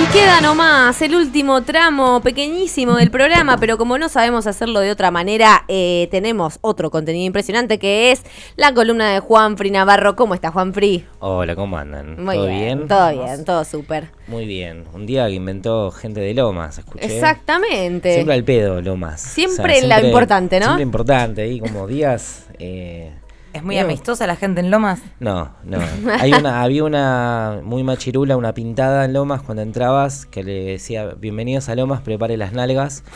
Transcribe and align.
Y 0.00 0.06
queda 0.14 0.40
nomás 0.40 1.02
el 1.02 1.14
último 1.14 1.62
tramo 1.62 2.22
pequeñísimo 2.22 2.96
del 2.96 3.10
programa, 3.10 3.58
pero 3.58 3.76
como 3.76 3.98
no 3.98 4.08
sabemos 4.08 4.46
hacerlo 4.46 4.80
de 4.80 4.90
otra 4.90 5.10
manera, 5.10 5.64
eh, 5.68 6.08
tenemos 6.10 6.58
otro 6.62 6.90
contenido 6.90 7.26
impresionante 7.26 7.78
que 7.78 8.10
es 8.10 8.22
la 8.56 8.72
columna 8.72 9.12
de 9.12 9.20
Juan 9.20 9.58
Fri 9.58 9.70
Navarro. 9.70 10.16
¿Cómo 10.16 10.32
está 10.32 10.50
Juan 10.52 10.72
Fri? 10.72 11.04
Hola, 11.18 11.54
¿cómo 11.54 11.76
andan? 11.76 12.24
Muy 12.24 12.34
¿Todo 12.34 12.46
bien, 12.46 12.58
bien? 12.78 12.88
Todo 12.88 13.12
bien, 13.12 13.44
todo 13.44 13.64
súper. 13.64 14.10
Muy 14.26 14.46
bien. 14.46 14.84
Un 14.94 15.04
día 15.04 15.26
que 15.26 15.34
inventó 15.34 15.90
gente 15.90 16.20
de 16.20 16.32
Lomas, 16.32 16.78
escuché. 16.78 17.04
Exactamente. 17.04 18.14
Siempre 18.14 18.34
al 18.34 18.44
pedo, 18.44 18.80
Lomas. 18.80 19.20
Siempre 19.20 19.82
la 19.82 20.00
importante, 20.00 20.60
¿no? 20.60 20.64
Siempre 20.66 20.84
importante, 20.84 21.42
ahí 21.42 21.60
como 21.60 21.86
días... 21.86 22.46
eh, 22.58 23.12
¿Es 23.52 23.64
muy 23.64 23.78
amistosa 23.78 24.26
la 24.28 24.36
gente 24.36 24.60
en 24.60 24.70
Lomas? 24.70 25.00
No, 25.18 25.50
no. 25.64 25.78
Hay 26.20 26.32
una, 26.32 26.62
había 26.62 26.84
una 26.84 27.60
muy 27.64 27.82
machirula, 27.82 28.36
una 28.36 28.54
pintada 28.54 29.04
en 29.04 29.12
Lomas 29.12 29.42
cuando 29.42 29.62
entrabas 29.62 30.24
que 30.26 30.44
le 30.44 30.64
decía, 30.72 31.06
bienvenidos 31.18 31.68
a 31.68 31.74
Lomas, 31.74 32.00
prepare 32.00 32.36
las 32.36 32.52
nalgas. 32.52 33.02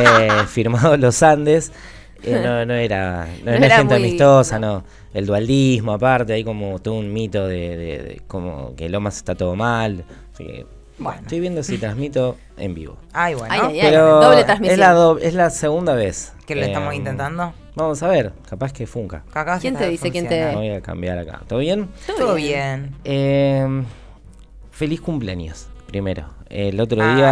Eh, 0.00 0.28
firmado 0.48 0.96
Los 0.96 1.22
Andes. 1.22 1.70
Eh, 2.22 2.40
no, 2.42 2.64
no 2.64 2.72
era, 2.72 3.26
no, 3.44 3.50
No 3.50 3.56
era 3.56 3.66
era 3.66 3.76
gente 3.76 3.94
muy- 3.98 4.08
amistosa, 4.08 4.58
no. 4.58 4.82
El 5.12 5.26
dualdismo 5.26 5.92
aparte, 5.92 6.32
hay 6.32 6.42
como 6.42 6.78
todo 6.78 6.94
un 6.94 7.12
mito 7.12 7.46
de, 7.46 7.76
de- 7.76 7.98
de 8.02 8.22
como 8.26 8.74
que 8.76 8.88
Lomas 8.88 9.16
está 9.18 9.34
todo 9.34 9.54
mal. 9.56 10.04
Así 10.32 10.44
que, 10.46 10.66
Bueno. 10.98 11.20
Estoy 11.20 11.40
viendo 11.40 11.62
si 11.62 11.76
transmito 11.76 12.36
en 12.56 12.74
vivo. 12.74 12.96
Ay, 13.12 13.34
bueno. 13.34 13.52
Ay, 13.52 13.60
ay, 13.62 13.80
ay. 13.80 13.86
Pero 13.90 14.20
doble 14.22 14.40
es 14.40 14.46
transmisión. 14.46 14.80
la, 14.80 14.92
do- 14.92 15.18
es 15.18 15.34
la 15.34 15.50
segunda 15.50 15.94
vez. 15.94 16.32
Que 16.46 16.54
lo 16.54 16.62
Eh, 16.62 16.66
estamos 16.66 16.94
intentando. 16.94 17.52
Vamos 17.74 18.02
a 18.02 18.08
ver, 18.08 18.32
capaz 18.48 18.72
que 18.72 18.86
funca. 18.86 19.24
Acá 19.34 19.58
¿Quién 19.60 19.76
te 19.76 19.88
dice? 19.88 20.10
¿Quién 20.10 20.28
te-. 20.28 20.54
Voy 20.54 20.70
a 20.70 20.80
cambiar 20.80 21.18
acá. 21.18 21.40
¿Todo 21.48 21.58
bien? 21.58 21.88
Todo 22.16 22.34
bien. 22.36 22.94
Eh, 23.04 23.66
feliz 24.70 25.00
cumpleaños, 25.00 25.66
primero. 25.86 26.26
El 26.48 26.78
otro 26.80 27.02
Ah, 27.02 27.14
día 27.16 27.30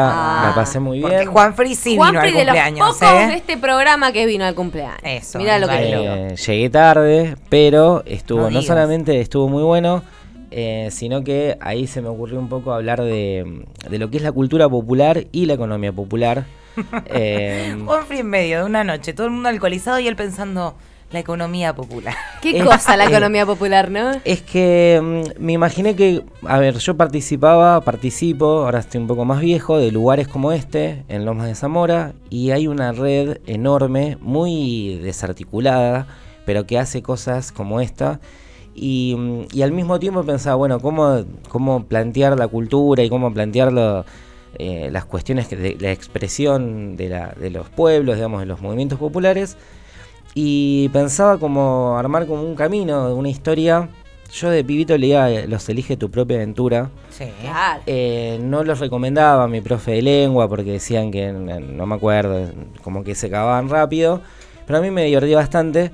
la 0.49 0.53
pasé 0.55 0.81
muy 0.81 0.99
bien. 0.99 1.27
Juan 1.27 1.55
Fri 1.55 1.77
sí 1.77 1.97
Juan 1.97 2.11
vino 2.11 2.21
al 2.23 2.27
de 2.27 2.33
los 2.33 2.45
cumpleaños, 2.47 2.99
pocos 2.99 3.03
¿eh? 3.03 3.27
de 3.29 3.35
este 3.35 3.57
programa 3.57 4.11
que 4.11 4.27
vino 4.27 4.45
al 4.45 4.55
cumpleaños. 4.57 4.99
Eso, 5.05 5.39
Mira 5.39 5.61
lo 5.61 5.69
que. 5.69 5.75
Eh, 5.79 6.35
llegué 6.35 6.71
tarde, 6.71 7.37
pero 7.49 8.03
estuvo, 8.05 8.51
No 8.51 8.63
solamente 8.63 9.21
estuvo 9.21 9.49
muy 9.49 9.63
bueno, 9.63 10.03
eh, 10.53 10.89
sino 10.91 11.25
que 11.25 11.57
ahí 11.61 11.87
se 11.87 12.03
me 12.03 12.09
ocurrió 12.09 12.39
un 12.39 12.49
poco 12.49 12.73
hablar 12.73 13.03
de, 13.03 13.65
de 13.89 13.99
lo 13.99 14.11
que 14.11 14.19
es 14.19 14.23
la 14.23 14.33
cultura 14.33 14.69
popular 14.69 15.27
y 15.33 15.47
la 15.47 15.55
economía 15.55 15.93
popular. 15.93 16.45
Eh, 17.05 17.77
en 18.11 18.27
medio 18.27 18.61
de 18.61 18.65
una 18.65 18.83
noche, 18.83 19.13
todo 19.13 19.27
el 19.27 19.33
mundo 19.33 19.51
alcoholizado 19.51 19.99
y 19.99 20.09
él 20.09 20.17
pensando 20.17 20.75
la 21.13 21.19
economía 21.19 21.75
popular. 21.75 22.15
Qué 22.41 22.65
cosa 22.65 22.97
la 22.97 23.05
eh, 23.05 23.09
economía 23.09 23.47
popular, 23.47 23.91
¿no? 23.91 24.13
Es 24.25 24.43
que 24.43 25.01
mm, 25.03 25.43
me 25.43 25.53
imaginé 25.53 25.95
que, 25.95 26.25
a 26.47 26.59
ver, 26.59 26.79
yo 26.79 26.97
participaba, 26.97 27.81
participo, 27.83 28.65
ahora 28.65 28.81
estoy 28.81 29.01
un 29.01 29.07
poco 29.07 29.25
más 29.25 29.41
viejo, 29.41 29.79
de 29.79 29.93
lugares 29.93 30.29
como 30.29 30.53
este, 30.53 31.05
en 31.09 31.25
Lomas 31.25 31.47
de 31.47 31.55
Zamora, 31.55 32.15
y 32.31 32.51
hay 32.51 32.67
una 32.67 32.93
red 32.93 33.39
enorme, 33.47 34.17
muy 34.21 34.99
desarticulada, 35.03 36.07
pero 36.45 36.67
que 36.67 36.79
hace 36.79 37.03
cosas 37.03 37.53
como 37.53 37.81
esta. 37.81 38.21
Y, 38.75 39.47
y 39.53 39.63
al 39.63 39.73
mismo 39.73 39.99
tiempo 39.99 40.23
pensaba, 40.25 40.57
bueno, 40.57 40.81
cómo, 40.81 41.25
cómo 41.49 41.85
plantear 41.85 42.39
la 42.39 42.49
cultura 42.49 43.03
y 43.03 43.09
cómo 43.11 43.33
plantear 43.33 43.73
lo- 43.73 44.05
eh, 44.59 44.89
las 44.93 45.05
cuestiones 45.07 45.49
que 45.49 45.57
de 45.57 45.77
la 45.81 45.93
expresión 45.93 46.97
de, 46.97 47.09
la- 47.09 47.35
de 47.39 47.51
los 47.51 47.69
pueblos, 47.69 48.17
digamos, 48.17 48.41
de 48.41 48.47
los 48.47 48.61
movimientos 48.61 48.99
populares. 48.99 49.57
Y 50.35 50.89
pensaba 50.91 51.39
como 51.39 51.97
armar 51.99 52.27
como 52.27 52.43
un 52.43 52.55
camino, 52.55 53.15
una 53.15 53.29
historia. 53.29 53.89
Yo 54.33 54.49
de 54.49 54.65
pibito 54.65 54.97
leía 54.97 55.31
eh, 55.31 55.47
Los 55.47 55.69
elige 55.69 55.99
tu 55.99 56.11
propia 56.11 56.37
aventura. 56.37 56.89
Sí. 57.11 57.27
Claro. 57.43 57.83
Eh, 57.87 58.39
no 58.43 58.65
los 58.65 58.81
recomendaba 58.81 59.45
a 59.45 59.49
mi 59.49 59.61
profe 59.61 59.93
de 59.93 60.03
lengua 60.03 60.49
porque 60.49 60.73
decían 60.73 61.11
que 61.11 61.29
eh, 61.29 61.33
no 61.33 61.85
me 61.85 61.95
acuerdo, 61.95 62.51
como 62.83 63.05
que 63.05 63.15
se 63.15 63.27
acababan 63.27 63.69
rápido. 63.69 64.23
Pero 64.67 64.79
a 64.79 64.83
mí 64.83 64.91
me 64.91 65.05
divertía 65.05 65.37
bastante. 65.37 65.91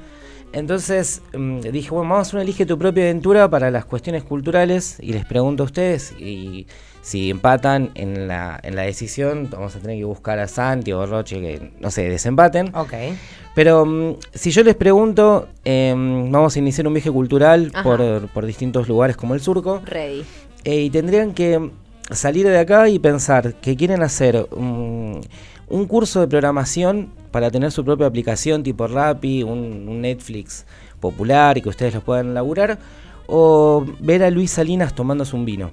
Entonces 0.53 1.23
mm, 1.37 1.61
dije, 1.61 1.91
bueno, 1.91 2.09
vamos 2.11 2.19
a 2.19 2.23
hacer 2.23 2.37
un 2.37 2.43
elige 2.43 2.67
tu 2.67 2.79
propia 2.79 3.05
aventura 3.05 3.49
para 3.51 3.71
las 3.71 3.85
cuestiones 3.85 4.23
culturales. 4.25 4.97
Y 5.01 5.13
les 5.13 5.25
pregunto 5.25 5.63
a 5.63 5.67
ustedes. 5.67 6.13
Y 6.19 6.67
si 7.03 7.31
empatan 7.31 7.91
en 7.95 8.29
la, 8.29 8.59
en 8.63 8.77
la 8.77 8.83
decisión, 8.83 9.49
vamos 9.51 9.77
a 9.77 9.79
tener 9.81 9.97
que 9.99 10.05
buscar 10.05 10.39
a 10.39 10.49
Santi 10.49 10.93
o 10.93 11.07
Roche 11.07 11.41
que, 11.41 11.73
no 11.81 11.91
sé, 11.91 12.09
desempaten. 12.09 12.75
Ok. 12.75 12.93
Pero 13.55 13.85
mm, 13.87 14.17
si 14.35 14.51
yo 14.51 14.63
les 14.63 14.75
pregunto, 14.77 15.49
em, 15.65 16.31
vamos 16.31 16.57
a 16.57 16.59
iniciar 16.59 16.87
un 16.87 16.95
viaje 16.95 17.11
cultural 17.11 17.73
por, 17.83 18.29
por 18.29 18.47
distintos 18.47 18.89
lugares 18.89 19.17
como 19.17 19.35
el 19.35 19.41
surco, 19.41 19.83
Ready. 19.85 20.25
eh, 20.65 20.81
y 20.83 20.91
tendrían 20.91 21.35
que 21.35 21.71
salir 22.11 22.47
de 22.47 22.59
acá 22.59 22.89
y 22.89 22.99
pensar 22.99 23.55
que 23.55 23.77
quieren 23.77 24.03
hacer 24.03 24.47
un, 24.53 25.21
un 25.71 25.87
curso 25.87 26.21
de 26.21 26.29
programación 26.29 27.11
para 27.31 27.51
tener 27.51 27.71
su 27.73 27.85
propia 27.85 28.07
aplicación 28.07 28.63
tipo 28.63 28.87
Rappi, 28.87 29.43
un, 29.43 29.87
un 29.89 30.01
Netflix 30.01 30.65
popular 31.01 31.59
y 31.59 31.63
que 31.63 31.69
ustedes 31.69 31.95
lo 31.95 32.01
puedan 32.01 32.35
laburar, 32.35 32.79
o 33.27 33.85
ver 34.01 34.23
a 34.23 34.31
Luis 34.31 34.51
Salinas 34.53 34.95
tomándose 34.95 35.37
un 35.37 35.45
vino. 35.45 35.71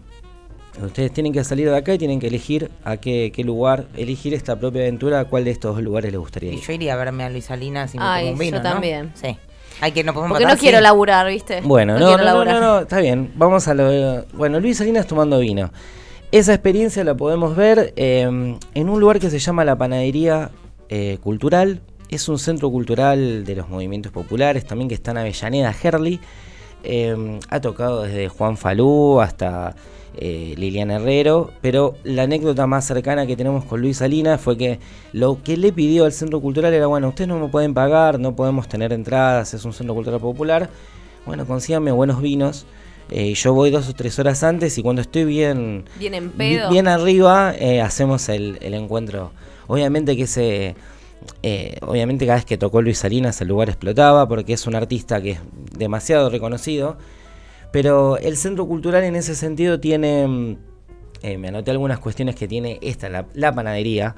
Ustedes 0.84 1.14
tienen 1.14 1.32
que 1.32 1.42
salir 1.46 1.70
de 1.70 1.78
acá 1.78 1.94
y 1.94 1.98
tienen 1.98 2.20
que 2.20 2.28
elegir 2.28 2.70
a 2.84 2.98
qué, 2.98 3.32
qué 3.34 3.46
lugar, 3.46 3.86
elegir 3.96 4.34
esta 4.34 4.58
propia 4.60 4.82
aventura, 4.82 5.22
a 5.22 5.26
cuál 5.26 5.46
de 5.46 5.52
estos 5.52 5.74
dos 5.74 5.82
lugares 5.84 6.12
les 6.12 6.20
gustaría 6.20 6.52
Y 6.52 6.56
ir. 6.56 6.62
yo 6.62 6.74
iría 6.74 6.94
a 6.94 6.98
verme 6.98 7.24
a 7.24 7.30
Luis 7.30 7.46
Salinas 7.46 7.96
y 7.96 7.98
me 7.98 8.04
Ay, 8.06 8.24
tomo 8.24 8.34
un 8.34 8.40
vino, 8.40 8.58
yo 8.58 8.64
¿no? 8.64 8.70
también. 8.70 9.12
Sí. 9.16 9.38
Hay 9.80 9.94
que 9.94 10.04
no 10.04 10.14
podemos 10.14 10.38
Porque 10.38 10.54
no 10.54 10.58
quiero 10.60 10.78
sí. 10.80 10.84
laburar, 10.84 11.28
¿viste? 11.28 11.62
Bueno, 11.62 11.98
no, 11.98 12.18
no, 12.18 12.60
no, 12.60 12.80
está 12.80 13.00
bien. 13.00 13.32
Vamos 13.36 13.68
a 13.70 13.74
lo. 13.74 14.26
Bueno, 14.34 14.60
Luis 14.60 14.78
Salinas 14.78 15.08
tomando 15.08 15.40
vino. 15.40 15.70
Esa 16.36 16.54
experiencia 16.54 17.06
la 17.06 17.16
podemos 17.16 17.56
ver 17.56 17.94
eh, 17.96 18.24
en 18.24 18.90
un 18.90 19.00
lugar 19.00 19.22
que 19.22 19.30
se 19.30 19.40
llama 19.40 19.64
la 19.64 19.78
Panadería 19.78 20.52
eh, 20.90 21.18
Cultural. 21.24 21.80
Es 22.10 22.28
un 22.28 22.40
centro 22.40 22.70
cultural 22.70 23.46
de 23.46 23.56
los 23.56 23.70
movimientos 23.70 24.12
populares, 24.12 24.66
también 24.66 24.90
que 24.90 24.96
está 24.96 25.12
en 25.12 25.20
Avellaneda, 25.20 25.74
Herli. 25.82 26.20
Eh, 26.84 27.40
ha 27.48 27.62
tocado 27.62 28.02
desde 28.02 28.28
Juan 28.28 28.58
Falú 28.58 29.22
hasta 29.22 29.78
eh, 30.18 30.56
Liliana 30.58 30.96
Herrero, 30.98 31.52
pero 31.62 31.96
la 32.04 32.24
anécdota 32.24 32.68
más 32.68 32.84
cercana 32.84 33.26
que 33.26 33.38
tenemos 33.38 33.64
con 33.64 33.80
Luis 33.80 34.00
Salinas 34.00 34.42
fue 34.42 34.58
que 34.58 34.82
lo 35.14 35.42
que 35.42 35.56
le 35.56 35.72
pidió 35.72 36.04
al 36.04 36.12
centro 36.12 36.42
cultural 36.42 36.74
era, 36.74 36.88
bueno, 36.88 37.08
ustedes 37.08 37.30
no 37.30 37.40
me 37.40 37.48
pueden 37.48 37.74
pagar, 37.74 38.20
no 38.20 38.36
podemos 38.36 38.68
tener 38.68 38.92
entradas, 38.92 39.54
es 39.54 39.64
un 39.64 39.72
centro 39.72 39.96
cultural 39.96 40.20
popular, 40.20 40.70
bueno, 41.26 41.46
consíganme 41.46 41.94
buenos 41.94 42.22
vinos. 42.22 42.66
Eh, 43.10 43.34
yo 43.34 43.54
voy 43.54 43.72
dos 43.72 43.88
o 43.90 43.94
tres 43.94 44.18
horas 44.20 44.44
antes 44.44 44.78
y 44.78 44.82
cuando 44.82 45.02
estoy 45.02 45.26
bien, 45.26 45.86
Bien 46.00 46.14
en 46.14 46.32
pedo. 46.32 46.70
bien 46.70 46.88
arriba, 46.88 47.54
eh, 47.58 47.82
hacemos 47.82 48.30
el, 48.30 48.58
el 48.62 48.74
encuentro. 48.74 49.32
Obviamente 49.68 50.16
que 50.16 50.24
ese, 50.24 50.76
eh, 51.44 51.78
obviamente 51.82 52.26
cada 52.26 52.38
vez 52.38 52.46
que 52.46 52.58
tocó 52.58 52.82
Luis 52.82 52.98
Salinas 53.00 53.40
el 53.42 53.48
lugar 53.48 53.70
explotaba 53.70 54.28
porque 54.28 54.54
es 54.54 54.66
un 54.68 54.76
artista 54.76 55.22
que 55.22 55.32
es 55.32 55.40
demasiado 55.78 56.30
reconocido. 56.30 56.98
Pero 57.72 58.18
el 58.18 58.38
centro 58.38 58.66
cultural 58.68 59.04
en 59.04 59.16
ese 59.16 59.36
sentido 59.36 59.80
tiene, 59.80 60.28
mm, 60.28 60.58
me 61.40 61.48
anoté 61.50 61.72
algunas 61.72 62.00
cuestiones 62.00 62.36
que 62.36 62.48
tiene 62.48 62.80
esta, 62.82 63.10
la, 63.10 63.26
la 63.34 63.54
panadería. 63.54 64.16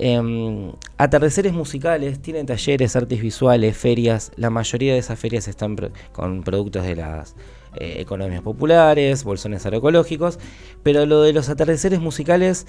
Em, 0.00 0.72
atardeceres 0.96 1.52
musicales, 1.52 2.22
tiene 2.22 2.44
talleres, 2.44 2.94
artes 2.94 3.20
visuales, 3.20 3.76
ferias. 3.76 4.30
La 4.36 4.48
mayoría 4.48 4.92
de 4.92 5.00
esas 5.00 5.18
ferias 5.18 5.48
están 5.48 5.76
con 6.12 6.42
productos 6.44 6.84
de 6.84 6.94
las 6.94 7.34
eh, 7.76 7.96
economías 7.98 8.42
populares, 8.42 9.24
bolsones 9.24 9.66
agroecológicos. 9.66 10.38
Pero 10.84 11.04
lo 11.04 11.22
de 11.22 11.32
los 11.32 11.48
atardeceres 11.48 12.00
musicales 12.00 12.66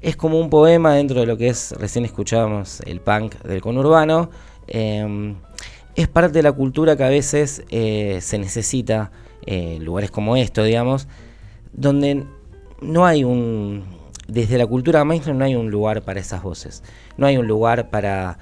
es 0.00 0.16
como 0.16 0.38
un 0.40 0.50
poema 0.50 0.94
dentro 0.94 1.20
de 1.20 1.26
lo 1.26 1.36
que 1.38 1.48
es, 1.48 1.72
recién 1.78 2.04
escuchábamos 2.04 2.80
el 2.80 3.00
punk 3.00 3.36
del 3.42 3.60
conurbano. 3.60 4.30
Em, 4.66 5.36
es 5.94 6.08
parte 6.08 6.32
de 6.32 6.42
la 6.42 6.52
cultura 6.52 6.96
que 6.96 7.04
a 7.04 7.08
veces 7.08 7.62
eh, 7.70 8.18
se 8.20 8.38
necesita, 8.38 9.12
eh, 9.46 9.78
lugares 9.80 10.10
como 10.10 10.36
esto, 10.36 10.64
digamos, 10.64 11.06
donde 11.72 12.24
no 12.80 13.06
hay 13.06 13.22
un... 13.22 13.93
Desde 14.28 14.56
la 14.56 14.66
cultura 14.66 15.04
mainstream 15.04 15.38
no 15.38 15.44
hay 15.44 15.54
un 15.54 15.70
lugar 15.70 16.02
para 16.02 16.20
esas 16.20 16.42
voces, 16.42 16.82
no 17.16 17.26
hay 17.26 17.36
un 17.36 17.46
lugar 17.46 17.90
para, 17.90 18.38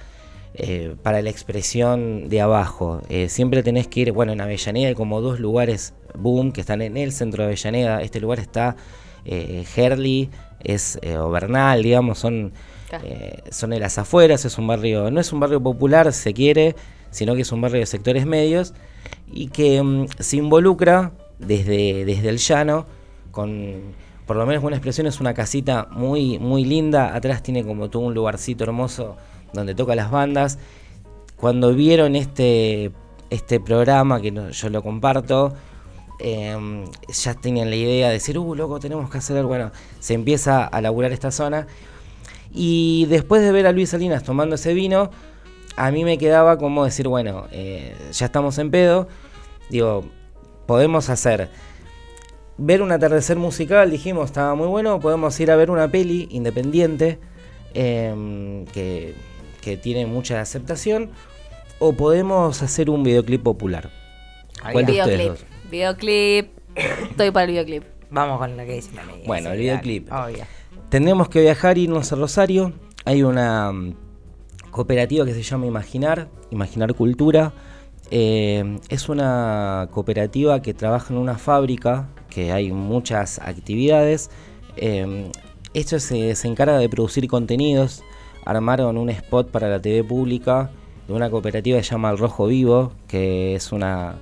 eh, 0.54 0.94
para 1.02 1.22
la 1.22 1.30
expresión 1.30 2.28
de 2.28 2.40
abajo. 2.40 3.00
Eh, 3.08 3.28
siempre 3.28 3.62
tenés 3.62 3.88
que 3.88 4.00
ir, 4.00 4.12
bueno, 4.12 4.32
en 4.32 4.40
Avellaneda 4.40 4.88
hay 4.88 4.94
como 4.94 5.20
dos 5.20 5.40
lugares 5.40 5.94
boom 6.14 6.52
que 6.52 6.60
están 6.60 6.82
en 6.82 6.96
el 6.96 7.12
centro 7.12 7.42
de 7.42 7.48
Avellaneda. 7.48 8.00
Este 8.02 8.20
lugar 8.20 8.38
está 8.38 8.76
eh, 9.24 9.64
Herli, 9.76 10.30
es 10.62 11.00
eh, 11.02 11.16
o 11.18 11.30
Bernal, 11.30 11.82
digamos, 11.82 12.18
son, 12.18 12.52
son 13.50 13.70
de 13.70 13.80
las 13.80 13.98
afueras, 13.98 14.44
es 14.44 14.58
un 14.58 14.68
barrio, 14.68 15.10
no 15.10 15.20
es 15.20 15.32
un 15.32 15.40
barrio 15.40 15.60
popular, 15.60 16.12
se 16.12 16.32
quiere, 16.32 16.76
sino 17.10 17.34
que 17.34 17.42
es 17.42 17.50
un 17.50 17.60
barrio 17.60 17.80
de 17.80 17.86
sectores 17.86 18.24
medios 18.24 18.72
y 19.32 19.48
que 19.48 19.82
mm, 19.82 20.06
se 20.18 20.36
involucra 20.36 21.12
desde, 21.40 22.04
desde 22.04 22.28
el 22.28 22.38
llano 22.38 22.86
con, 23.32 23.94
por 24.26 24.36
lo 24.36 24.46
menos 24.46 24.62
una 24.62 24.76
expresión, 24.76 25.06
es 25.06 25.20
una 25.20 25.34
casita 25.34 25.88
muy, 25.90 26.38
muy 26.38 26.64
linda, 26.64 27.14
atrás 27.14 27.42
tiene 27.42 27.64
como 27.64 27.90
todo 27.90 28.02
un 28.04 28.14
lugarcito 28.14 28.64
hermoso 28.64 29.16
donde 29.52 29.74
toca 29.74 29.94
las 29.94 30.10
bandas. 30.10 30.58
Cuando 31.36 31.74
vieron 31.74 32.14
este, 32.14 32.92
este 33.30 33.58
programa, 33.60 34.20
que 34.20 34.32
yo 34.52 34.68
lo 34.70 34.82
comparto, 34.82 35.52
em, 36.20 36.84
ya 37.08 37.34
tenían 37.34 37.68
la 37.68 37.76
idea 37.76 38.08
de 38.08 38.14
decir, 38.14 38.38
uh, 38.38 38.54
loco, 38.54 38.78
tenemos 38.78 39.10
que 39.10 39.18
hacer, 39.18 39.44
bueno, 39.44 39.72
se 39.98 40.14
empieza 40.14 40.64
a 40.64 40.80
laburar 40.80 41.12
esta 41.12 41.30
zona. 41.30 41.66
Y 42.52 43.06
después 43.06 43.42
de 43.42 43.50
ver 43.50 43.66
a 43.66 43.72
Luis 43.72 43.90
Salinas 43.90 44.22
tomando 44.22 44.54
ese 44.54 44.74
vino, 44.74 45.10
a 45.76 45.90
mí 45.90 46.04
me 46.04 46.18
quedaba 46.18 46.58
como 46.58 46.84
decir, 46.84 47.08
bueno, 47.08 47.46
eh, 47.50 47.96
ya 48.12 48.26
estamos 48.26 48.58
en 48.58 48.70
pedo, 48.70 49.08
digo, 49.70 50.04
podemos 50.66 51.08
hacer 51.10 51.50
ver 52.58 52.82
un 52.82 52.92
atardecer 52.92 53.36
musical, 53.36 53.90
dijimos, 53.90 54.26
estaba 54.26 54.54
muy 54.54 54.66
bueno, 54.66 55.00
podemos 55.00 55.38
ir 55.40 55.50
a 55.50 55.56
ver 55.56 55.70
una 55.70 55.88
peli 55.88 56.28
independiente 56.30 57.18
em, 57.74 58.64
que, 58.66 59.14
que 59.60 59.76
tiene 59.76 60.06
mucha 60.06 60.40
aceptación, 60.40 61.10
o 61.78 61.92
podemos 61.94 62.62
hacer 62.62 62.90
un 62.90 63.02
videoclip 63.02 63.42
popular. 63.42 63.90
¿Cuál 64.70 64.86
de 64.86 64.92
ustedes 64.92 65.18
Videoclip. 65.18 65.28
dos? 65.28 65.70
Videoclip. 65.70 66.46
Estoy 67.10 67.30
para 67.30 67.44
el 67.44 67.50
videoclip. 67.50 67.84
Vamos 68.10 68.38
con 68.38 68.56
lo 68.56 68.64
que 68.64 68.74
dice 68.74 68.94
la 68.94 69.02
amiga. 69.02 69.22
Bueno, 69.26 69.50
el 69.50 69.58
videoclip. 69.58 70.12
Obvio. 70.12 70.44
Tendremos 70.90 71.28
que 71.28 71.40
viajar, 71.40 71.78
irnos 71.78 72.12
a 72.12 72.16
Rosario. 72.16 72.72
Hay 73.04 73.22
una 73.22 73.72
mm, 73.72 73.94
cooperativa 74.70 75.24
que 75.24 75.32
se 75.32 75.42
llama 75.42 75.66
Imaginar, 75.66 76.28
Imaginar 76.50 76.94
Cultura. 76.94 77.52
Eh, 78.10 78.78
es 78.90 79.08
una 79.08 79.88
cooperativa 79.90 80.60
que 80.60 80.74
trabaja 80.74 81.14
en 81.14 81.18
una 81.18 81.38
fábrica, 81.38 82.08
que 82.32 82.52
hay 82.52 82.72
muchas 82.72 83.38
actividades. 83.38 84.30
Eh, 84.76 85.30
esto 85.74 85.98
se, 85.98 86.34
se 86.34 86.48
encarga 86.48 86.78
de 86.78 86.88
producir 86.88 87.26
contenidos. 87.28 88.02
Armaron 88.44 88.96
un 88.98 89.10
spot 89.10 89.50
para 89.50 89.68
la 89.68 89.80
TV 89.80 90.02
pública 90.04 90.70
de 91.06 91.14
una 91.14 91.30
cooperativa 91.30 91.78
que 91.78 91.84
se 91.84 91.90
llama 91.90 92.10
El 92.10 92.18
Rojo 92.18 92.46
Vivo, 92.46 92.92
que 93.08 93.54
es 93.54 93.72
una 93.72 94.16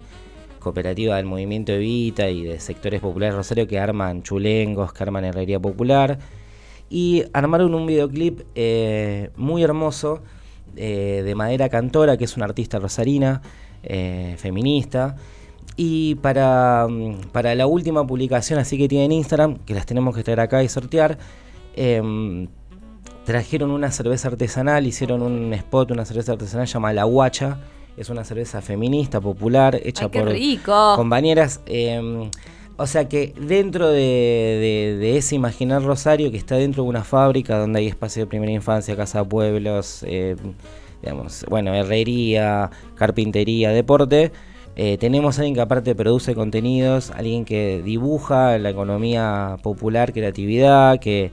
cooperativa 0.59 1.17
del 1.17 1.27
movimiento 1.27 1.73
Evita 1.73 2.29
y 2.29 2.45
de 2.45 2.61
sectores 2.61 3.01
populares 3.01 3.35
Rosario 3.35 3.67
que 3.67 3.79
arman 3.79 4.23
chulengos, 4.23 4.93
que 4.93 5.03
arman 5.03 5.25
herrería 5.25 5.59
popular. 5.59 6.19
Y 6.89 7.25
armaron 7.33 7.75
un 7.75 7.87
videoclip 7.87 8.43
eh, 8.55 9.31
muy 9.37 9.63
hermoso 9.63 10.23
eh, 10.77 11.23
de 11.25 11.35
Madera 11.35 11.69
Cantora, 11.69 12.17
que 12.17 12.25
es 12.25 12.37
una 12.37 12.47
artista 12.47 12.79
rosarina, 12.79 13.43
eh, 13.83 14.35
feminista. 14.39 15.17
Y 15.77 16.17
para, 16.17 16.87
mm, 16.89 17.31
para 17.33 17.55
la 17.55 17.67
última 17.67 18.07
publicación, 18.07 18.59
así 18.59 18.77
que 18.77 18.89
tienen 18.89 19.13
Instagram, 19.13 19.59
que 19.65 19.75
las 19.75 19.87
tenemos 19.87 20.15
que 20.15 20.23
traer 20.23 20.41
acá 20.41 20.63
y 20.63 20.69
sortear, 20.69 21.19
em, 21.75 22.49
trajeron 23.25 23.71
una 23.71 23.91
cerveza 23.91 24.29
artesanal, 24.29 24.87
hicieron 24.87 25.23
un 25.23 25.53
spot, 25.55 25.91
una 25.93 26.05
cerveza 26.05 26.33
artesanal 26.33 26.67
llamada 26.67 26.95
La 26.95 27.05
Guacha. 27.05 27.59
Es 27.97 28.09
una 28.09 28.25
cerveza 28.25 28.61
feminista, 28.63 29.21
popular, 29.21 29.79
hecha 29.85 30.05
Ay, 30.05 30.11
por 30.11 30.29
rico. 30.29 30.93
compañeras. 30.97 31.61
eh, 31.67 32.31
o 32.77 32.87
sea 32.87 33.09
que 33.11 33.35
dentro 33.39 33.89
de, 33.89 33.99
de- 34.01 34.97
de 34.99 35.17
ese 35.19 35.35
imaginar 35.35 35.83
Rosario, 35.83 36.31
que 36.31 36.39
está 36.39 36.55
dentro 36.57 36.83
de 36.85 36.89
una 36.89 37.05
fábrica 37.05 37.59
donde 37.59 37.81
hay 37.81 37.89
espacio 37.89 38.23
de 38.23 38.27
primera 38.27 38.53
infancia, 38.53 38.97
casa 38.97 39.23
pueblos, 39.23 40.03
eh, 40.09 40.35
digamos, 41.03 41.45
bueno, 41.51 41.75
herrería, 41.75 42.71
carpintería, 42.95 43.69
deporte, 43.71 44.33
eh, 44.83 44.97
tenemos 44.97 45.37
a 45.37 45.43
alguien 45.43 45.55
que 45.55 45.61
aparte 45.61 45.95
produce 45.95 46.35
contenidos, 46.35 47.11
alguien 47.11 47.45
que 47.45 47.83
dibuja 47.85 48.57
la 48.57 48.71
economía 48.71 49.59
popular, 49.63 50.15
creatividad, 50.15 50.99
que 50.99 51.33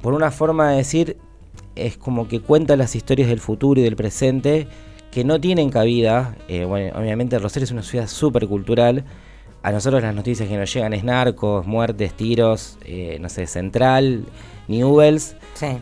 por 0.00 0.12
una 0.12 0.32
forma 0.32 0.72
de 0.72 0.78
decir, 0.78 1.18
es 1.76 1.96
como 1.96 2.26
que 2.26 2.40
cuenta 2.40 2.76
las 2.76 2.96
historias 2.96 3.28
del 3.28 3.38
futuro 3.38 3.80
y 3.80 3.84
del 3.84 3.94
presente 3.94 4.66
que 5.12 5.22
no 5.22 5.40
tienen 5.40 5.70
cabida. 5.70 6.34
Eh, 6.48 6.64
bueno, 6.64 6.98
obviamente 6.98 7.38
Rosario 7.38 7.62
es 7.62 7.70
una 7.70 7.84
ciudad 7.84 8.08
súper 8.08 8.48
cultural. 8.48 9.04
A 9.62 9.70
nosotros 9.70 10.02
las 10.02 10.12
noticias 10.12 10.48
que 10.48 10.56
nos 10.56 10.74
llegan 10.74 10.94
es 10.94 11.04
narcos, 11.04 11.64
muertes, 11.64 12.12
tiros, 12.12 12.76
eh, 12.84 13.18
no 13.20 13.28
sé, 13.28 13.46
Central, 13.46 14.24
Newells. 14.66 15.36
Sí. 15.54 15.78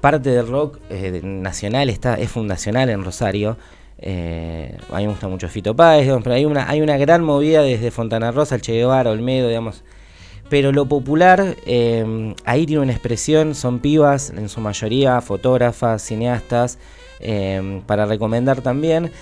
Parte 0.00 0.30
del 0.30 0.48
rock 0.48 0.80
nacional 1.22 1.90
está, 1.90 2.16
es 2.16 2.28
fundacional 2.28 2.90
en 2.90 3.04
Rosario. 3.04 3.56
Eh, 4.04 4.76
a 4.90 4.96
mí 4.96 5.04
me 5.04 5.10
gusta 5.10 5.28
mucho 5.28 5.48
Fito 5.48 5.76
Páez, 5.76 6.10
pero 6.24 6.34
hay 6.34 6.44
una, 6.44 6.68
hay 6.68 6.80
una 6.80 6.96
gran 6.96 7.22
movida 7.22 7.62
desde 7.62 7.92
Fontana 7.92 8.32
Rosa, 8.32 8.56
el 8.56 8.60
Che 8.60 8.72
Guevara, 8.72 9.10
Olmedo, 9.10 9.48
digamos. 9.48 9.84
Pero 10.48 10.72
lo 10.72 10.86
popular, 10.86 11.56
eh, 11.64 12.34
ahí 12.44 12.66
tiene 12.66 12.82
una 12.82 12.92
expresión, 12.92 13.54
son 13.54 13.78
pibas, 13.78 14.30
en 14.30 14.48
su 14.48 14.60
mayoría 14.60 15.20
fotógrafas, 15.20 16.02
cineastas, 16.02 16.78
eh, 17.20 17.80
para 17.86 18.04
recomendar 18.04 18.60
también. 18.60 19.12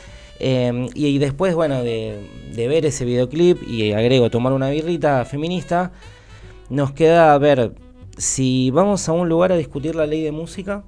Y, 0.41 1.19
después, 1.19 1.55
bueno, 1.55 1.82
de, 1.82 2.19
de 2.55 2.67
ver 2.67 2.87
ese 2.87 3.05
videoclip 3.05 3.62
y 3.62 3.93
agrego 3.93 4.31
tomar 4.31 4.55
una 4.55 4.71
birrita 4.71 5.27
feminista, 5.27 5.93
nos 6.71 6.93
queda 6.93 7.37
ver 7.37 7.75
si 8.17 8.71
vamos 8.71 9.06
a 9.11 9.12
un 9.12 9.29
lugar 9.29 9.53
a 9.53 9.56
discutir 9.59 9.94
la 9.94 10.06
ley 10.06 10.23
de 10.23 10.32
música 10.32 10.82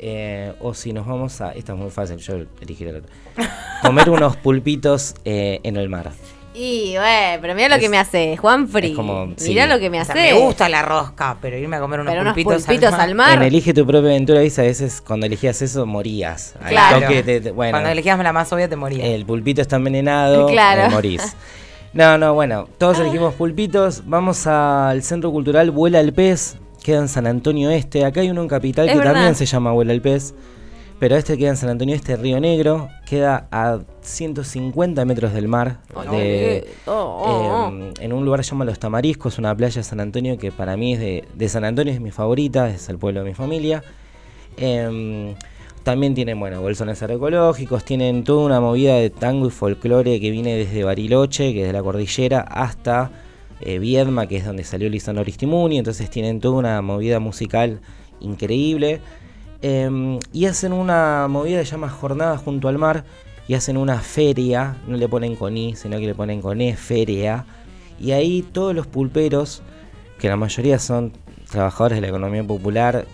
eh, 0.00 0.52
o 0.60 0.74
si 0.74 0.92
nos 0.92 1.06
vamos 1.06 1.40
a... 1.40 1.52
Esta 1.52 1.72
es 1.74 1.78
muy 1.78 1.90
fácil, 1.90 2.16
yo 2.18 2.34
elegí 2.60 2.84
la 2.84 2.98
otra. 2.98 3.12
Comer 3.82 4.10
unos 4.10 4.36
pulpitos 4.36 5.14
eh, 5.24 5.60
en 5.62 5.76
el 5.76 5.88
mar. 5.88 6.10
Y, 6.52 6.96
güey, 6.96 7.40
pero 7.40 7.54
mira 7.54 7.68
lo 7.68 7.76
Es- 7.76 7.80
que 7.80 7.88
me 7.88 7.96
hace, 7.96 8.36
Juan 8.36 8.66
Free. 8.68 8.96
sí. 9.36 9.50
Mirá 9.50 9.66
lo 9.66 9.78
que 9.78 9.88
me 9.88 10.00
O 10.00 10.04
sea, 10.04 10.14
hace. 10.14 10.32
me 10.34 10.40
gusta 10.40 10.68
la 10.68 10.82
rosca, 10.82 11.36
pero 11.40 11.56
irme 11.56 11.76
a 11.76 11.80
comer 11.80 12.00
unos 12.00 12.10
pero 12.10 12.22
unos 12.22 12.34
pulpitos, 12.34 12.64
pulpitos 12.64 12.92
al 12.94 13.14
mar. 13.14 13.36
En 13.38 13.42
Elige 13.44 13.72
tu 13.72 13.86
propia 13.86 14.10
aventura, 14.10 14.40
¿viste? 14.40 14.60
a 14.60 14.64
veces 14.64 15.00
cuando 15.00 15.26
elegías 15.26 15.62
eso 15.62 15.86
morías. 15.86 16.54
Al 16.60 16.68
Claro. 16.70 17.00
toque 17.02 17.22
te- 17.22 17.40
te- 17.40 17.50
bueno, 17.52 17.70
Cuando 17.72 17.88
elegías 17.90 18.18
la 18.18 18.32
más 18.32 18.52
obvia 18.52 18.68
te 18.68 18.74
morías. 18.76 19.06
el 19.06 19.24
pulpito 19.24 19.62
está 19.62 19.76
envenenado, 19.76 20.48
Claro. 20.48 20.82
eh, 20.82 20.90
morís. 20.90 21.36
No, 21.92 22.18
no, 22.18 22.34
bueno, 22.34 22.68
todos 22.78 22.98
elegimos 22.98 23.34
pulpitos. 23.34 24.02
Vamos 24.06 24.46
al 24.46 25.02
Centro 25.02 25.30
Cultural 25.30 25.70
Vuela 25.70 26.00
el 26.00 26.12
Pez, 26.12 26.56
queda 26.82 26.98
en 26.98 27.08
San 27.08 27.26
Antonio 27.26 27.70
Este. 27.70 28.04
Acá 28.04 28.20
hay 28.20 28.30
uno 28.30 28.42
en 28.42 28.48
Capital 28.48 28.86
Es 28.86 28.92
que 28.92 28.98
verdad. 28.98 29.14
también 29.14 29.34
se 29.34 29.46
llama 29.46 29.72
Vuela 29.72 29.92
el 29.92 30.00
Pez. 30.02 30.34
Pero 30.98 31.16
este 31.16 31.38
queda 31.38 31.50
en 31.50 31.56
San 31.56 31.70
Antonio 31.70 31.94
Este, 31.94 32.16
Río 32.16 32.40
Negro. 32.40 32.88
Queda 33.06 33.48
a 33.50 33.78
150 34.02 35.04
metros 35.06 35.32
del 35.32 35.48
mar. 35.48 35.78
De- 36.10 36.66
oh, 36.86 36.92
oh, 36.92 37.68
oh. 37.70 37.72
eh, 37.72 37.92
en 38.00 38.12
un 38.12 38.24
lugar 38.24 38.40
que 38.40 38.44
se 38.44 38.50
llama 38.50 38.64
Los 38.66 38.78
Tamariscos, 38.78 39.38
una 39.38 39.54
playa 39.56 39.76
de 39.80 39.84
San 39.84 40.00
Antonio 40.00 40.36
que 40.38 40.52
para 40.52 40.76
mí 40.76 40.92
es 40.94 41.00
de, 41.00 41.24
de 41.34 41.48
San 41.48 41.64
Antonio, 41.64 41.92
es 41.92 42.00
mi 42.00 42.10
favorita, 42.10 42.68
es 42.68 42.88
el 42.90 42.98
pueblo 42.98 43.22
de 43.22 43.30
mi 43.30 43.34
familia. 43.34 43.82
Em, 44.58 45.34
también 45.82 46.14
tienen, 46.14 46.38
bueno, 46.38 46.60
bolsones 46.60 47.02
agroecológicos, 47.02 47.84
tienen 47.84 48.22
toda 48.24 48.44
una 48.44 48.60
movida 48.60 48.96
de 48.96 49.08
tango 49.08 49.46
y 49.46 49.50
folclore 49.50 50.20
que 50.20 50.30
viene 50.30 50.54
desde 50.54 50.84
Bariloche, 50.84 51.54
que 51.54 51.62
es 51.62 51.66
de 51.68 51.72
la 51.72 51.82
cordillera, 51.82 52.40
hasta 52.40 53.10
eh, 53.60 53.78
Viedma, 53.78 54.26
que 54.26 54.36
es 54.36 54.44
donde 54.44 54.64
salió 54.64 54.88
Lisandro 54.88 55.22
Aristimuni, 55.22 55.78
entonces 55.78 56.08
tienen 56.10 56.40
toda 56.40 56.58
una 56.58 56.82
movida 56.82 57.20
musical 57.20 57.80
increíble. 58.20 59.00
Em, 59.62 60.18
y 60.32 60.46
hacen 60.46 60.72
una 60.72 61.26
movida 61.28 61.60
que 61.60 61.66
se 61.66 61.72
llama 61.72 61.90
Jornada 61.90 62.38
junto 62.38 62.68
al 62.68 62.78
mar, 62.78 63.04
y 63.48 63.54
hacen 63.54 63.76
una 63.76 63.98
feria, 63.98 64.76
no 64.86 64.96
le 64.96 65.08
ponen 65.08 65.34
con 65.34 65.56
I, 65.56 65.74
sino 65.74 65.98
que 65.98 66.06
le 66.06 66.14
ponen 66.14 66.40
con 66.40 66.60
E, 66.60 66.76
feria. 66.76 67.46
Y 67.98 68.12
ahí 68.12 68.42
todos 68.42 68.74
los 68.74 68.86
pulperos, 68.86 69.62
que 70.20 70.28
la 70.28 70.36
mayoría 70.36 70.78
son 70.78 71.12
trabajadores 71.50 71.96
de 71.96 72.02
la 72.02 72.08
economía 72.08 72.44
popular, 72.44 73.06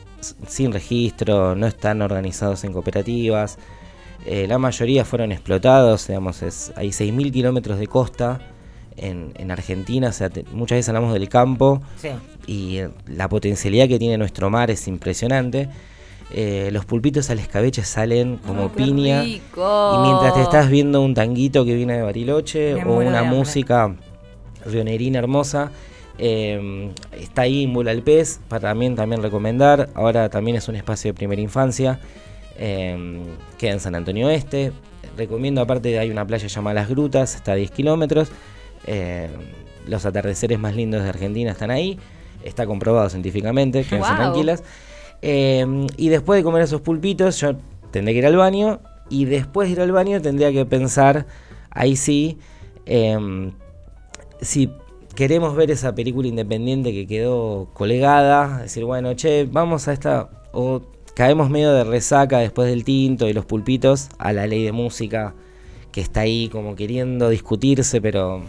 sin 0.47 0.73
registro, 0.73 1.55
no 1.57 1.67
están 1.67 2.03
organizados 2.03 2.65
en 2.65 2.73
cooperativas. 2.73 3.59
eh, 4.27 4.47
la 4.47 4.59
mayoría 4.59 5.05
fueron 5.05 5.33
explotados, 5.33 6.09
digamos, 6.09 6.43
es, 6.43 6.73
hay 6.77 6.89
6.000 6.89 7.33
kilómetros 7.33 7.79
de 7.79 7.87
costa 7.87 8.41
en, 8.97 9.33
en 9.37 9.51
Argentina, 9.51 10.09
o 10.09 10.13
sea, 10.13 10.31
te- 10.31 10.45
muchas 10.53 10.77
veces 10.77 10.89
hablamos 10.89 11.13
del 11.13 11.29
campo 11.29 11.83
Sí. 12.01 12.09
y 12.47 12.79
eh, 12.79 12.89
la 13.07 13.29
potencialidad 13.29 13.89
que 13.89 13.99
tiene 13.99 14.17
nuestro 14.19 14.51
mar 14.51 14.71
es 14.71 14.87
impresionante. 14.89 15.69
Eh, 16.33 16.71
los 16.73 16.85
pulpitos 16.85 17.31
al 17.31 17.39
escabeche 17.39 17.85
salen 17.85 18.39
como 18.39 18.63
Ay, 18.63 18.69
qué 18.77 18.83
piña. 18.83 19.23
rico. 19.23 19.93
Y 19.97 20.03
mientras 20.09 20.35
te 20.35 20.43
estás 20.43 20.69
viendo 20.71 21.01
un 21.01 21.15
tanguito 21.15 21.65
que 21.65 21.75
viene 21.77 21.95
de 21.99 22.03
Bariloche 22.03 22.75
Me 22.75 22.85
o 22.85 22.97
una 22.99 23.23
música 23.23 23.95
rionerina 24.65 25.19
hermosa, 25.21 25.71
eh, 26.19 26.91
está 27.21 27.43
ahí 27.43 27.65
en 27.65 27.73
Bola 27.75 27.91
al 27.93 28.03
Pez 28.03 28.41
para 28.49 28.69
también, 28.71 28.97
también 28.97 29.23
recomendar. 29.23 29.89
Ahora 29.95 30.29
también 30.29 30.57
es 30.57 30.67
un 30.69 30.75
espacio 30.77 31.11
de 31.11 31.15
primera 31.15 31.41
infancia. 31.41 32.01
eh, 32.59 33.19
queda 33.59 33.73
en 33.73 33.81
San 33.81 33.95
Antonio 33.95 34.31
Este. 34.31 34.73
Recomiendo, 35.17 35.61
aparte, 35.61 35.99
hay 35.99 36.11
una 36.11 36.27
playa 36.27 36.47
llamada 36.49 36.75
Las 36.75 36.89
Grutas, 36.89 37.35
está 37.35 37.53
a 37.53 37.55
10 37.55 37.71
kilómetros. 37.71 38.29
Eh, 38.87 39.29
los 39.87 40.05
atardeceres 40.07 40.59
más 40.59 40.75
lindos 40.75 41.03
de 41.03 41.09
Argentina 41.09 41.53
están 41.53 41.71
ahí. 41.71 41.99
Está 42.45 42.67
comprobado 42.67 43.09
científicamente, 43.09 43.83
quédense 43.85 44.09
Guau. 44.09 44.17
tranquilas. 44.17 44.63
Eh, 45.23 45.87
y 45.97 46.09
después 46.09 46.39
de 46.39 46.45
comer 46.45 46.63
esos 46.63 46.81
pulpitos, 46.81 47.41
yo 47.41 47.57
tendré 47.91 48.15
que 48.15 48.19
ir 48.19 48.27
al 48.27 48.37
baño. 48.37 48.81
Y 49.09 49.25
después 49.25 49.69
de 49.69 49.73
ir 49.73 49.81
al 49.81 49.93
baño, 49.93 50.21
tendría 50.21 50.53
que 50.53 50.67
pensar, 50.67 51.27
ahí 51.71 51.97
sí, 51.97 52.39
em, 52.87 53.53
si 54.41 54.71
queremos 55.15 55.55
ver 55.55 55.71
esa 55.71 55.95
película 55.95 56.29
independiente 56.29 56.93
que 56.93 57.07
quedó 57.07 57.69
colgada, 57.73 58.63
decir, 58.63 58.85
bueno, 58.85 59.15
che, 59.15 59.45
vamos 59.45 59.89
a 59.89 59.93
esta. 59.93 60.29
O 60.53 60.83
caemos 61.15 61.51
medio 61.51 61.73
de 61.73 61.85
resaca 61.85 62.39
después 62.39 62.69
del 62.69 62.85
tinto 62.85 63.29
y 63.29 63.33
los 63.33 63.45
pulpitos 63.47 64.09
a 64.19 64.33
la 64.33 64.47
ley 64.47 64.65
de 64.65 64.73
música 64.73 65.35
que 65.93 66.01
está 66.03 66.21
ahí 66.21 66.49
como 66.51 66.77
queriendo 66.77 67.31
discutirse, 67.31 68.03
pero 68.03 68.43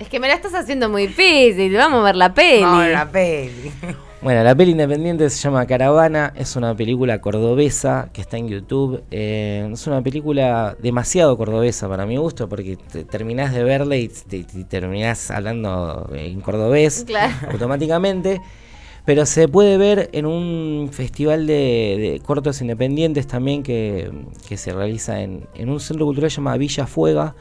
Es 0.00 0.08
que 0.08 0.18
me 0.18 0.26
la 0.28 0.34
estás 0.34 0.54
haciendo 0.54 0.88
muy 0.88 1.06
difícil. 1.06 1.72
Vamos 1.76 2.00
a 2.00 2.04
ver 2.04 2.16
la 2.16 2.34
peli. 2.34 2.62
No, 2.62 2.84
la 2.86 3.08
peli. 3.10 3.70
Bueno, 4.22 4.44
la 4.44 4.54
peli 4.54 4.72
independiente 4.72 5.30
se 5.30 5.38
llama 5.38 5.64
Caravana, 5.64 6.34
es 6.36 6.54
una 6.54 6.76
película 6.76 7.22
cordobesa 7.22 8.10
que 8.12 8.20
está 8.20 8.36
en 8.36 8.48
YouTube. 8.48 9.02
Eh, 9.10 9.66
es 9.72 9.86
una 9.86 10.02
película 10.02 10.76
demasiado 10.78 11.38
cordobesa 11.38 11.88
para 11.88 12.04
mi 12.04 12.18
gusto 12.18 12.46
porque 12.46 12.76
te- 12.76 13.04
terminás 13.04 13.54
de 13.54 13.64
verla 13.64 13.96
y 13.96 14.08
te, 14.08 14.44
terminás 14.68 15.30
hablando 15.30 16.10
en 16.14 16.38
cordobés 16.42 17.04
Claro. 17.06 17.32
automáticamente. 17.50 18.42
Pero 19.06 19.24
se 19.24 19.48
puede 19.48 19.78
ver 19.78 20.10
en 20.12 20.26
un 20.26 20.90
festival 20.92 21.46
de, 21.46 21.96
de 21.98 22.20
cortos 22.22 22.60
independientes 22.60 23.26
también 23.26 23.62
que, 23.62 24.10
que 24.46 24.58
se 24.58 24.74
realiza 24.74 25.22
en, 25.22 25.46
en 25.54 25.70
un 25.70 25.80
centro 25.80 26.04
cultural 26.04 26.28
llamado 26.28 26.58
Villa 26.58 26.86
Fuega. 26.86 27.34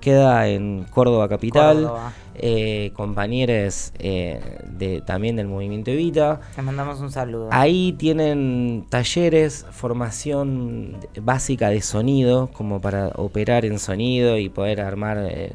Queda 0.00 0.48
en 0.48 0.86
Córdoba 0.90 1.28
Capital. 1.28 1.82
Córdoba. 1.82 2.12
Eh, 2.40 2.92
compañeros 2.94 3.92
eh, 3.98 4.40
de, 4.64 5.00
también 5.00 5.34
del 5.34 5.48
movimiento 5.48 5.90
Evita. 5.90 6.40
Les 6.56 6.64
mandamos 6.64 7.00
un 7.00 7.10
saludo. 7.10 7.48
Ahí 7.50 7.94
tienen 7.98 8.86
talleres, 8.88 9.66
formación 9.72 10.98
básica 11.20 11.68
de 11.70 11.82
sonido, 11.82 12.48
como 12.52 12.80
para 12.80 13.08
operar 13.16 13.64
en 13.64 13.80
sonido 13.80 14.38
y 14.38 14.48
poder 14.48 14.80
armar, 14.80 15.18
eh, 15.18 15.52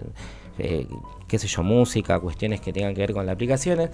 eh, 0.60 0.88
qué 1.28 1.40
sé 1.40 1.48
yo, 1.48 1.64
música, 1.64 2.20
cuestiones 2.20 2.60
que 2.60 2.74
tengan 2.74 2.94
que 2.94 3.02
ver 3.02 3.14
con 3.14 3.26
las 3.26 3.36
aplicaciones. 3.36 3.90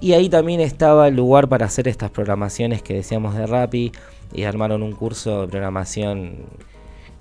Y 0.00 0.14
ahí 0.14 0.30
también 0.30 0.60
estaba 0.60 1.08
el 1.08 1.16
lugar 1.16 1.48
para 1.48 1.66
hacer 1.66 1.86
estas 1.86 2.10
programaciones 2.10 2.82
que 2.82 2.94
decíamos 2.94 3.36
de 3.36 3.46
Rappi 3.46 3.92
y 4.32 4.44
armaron 4.44 4.82
un 4.82 4.92
curso 4.92 5.42
de 5.42 5.48
programación. 5.48 6.36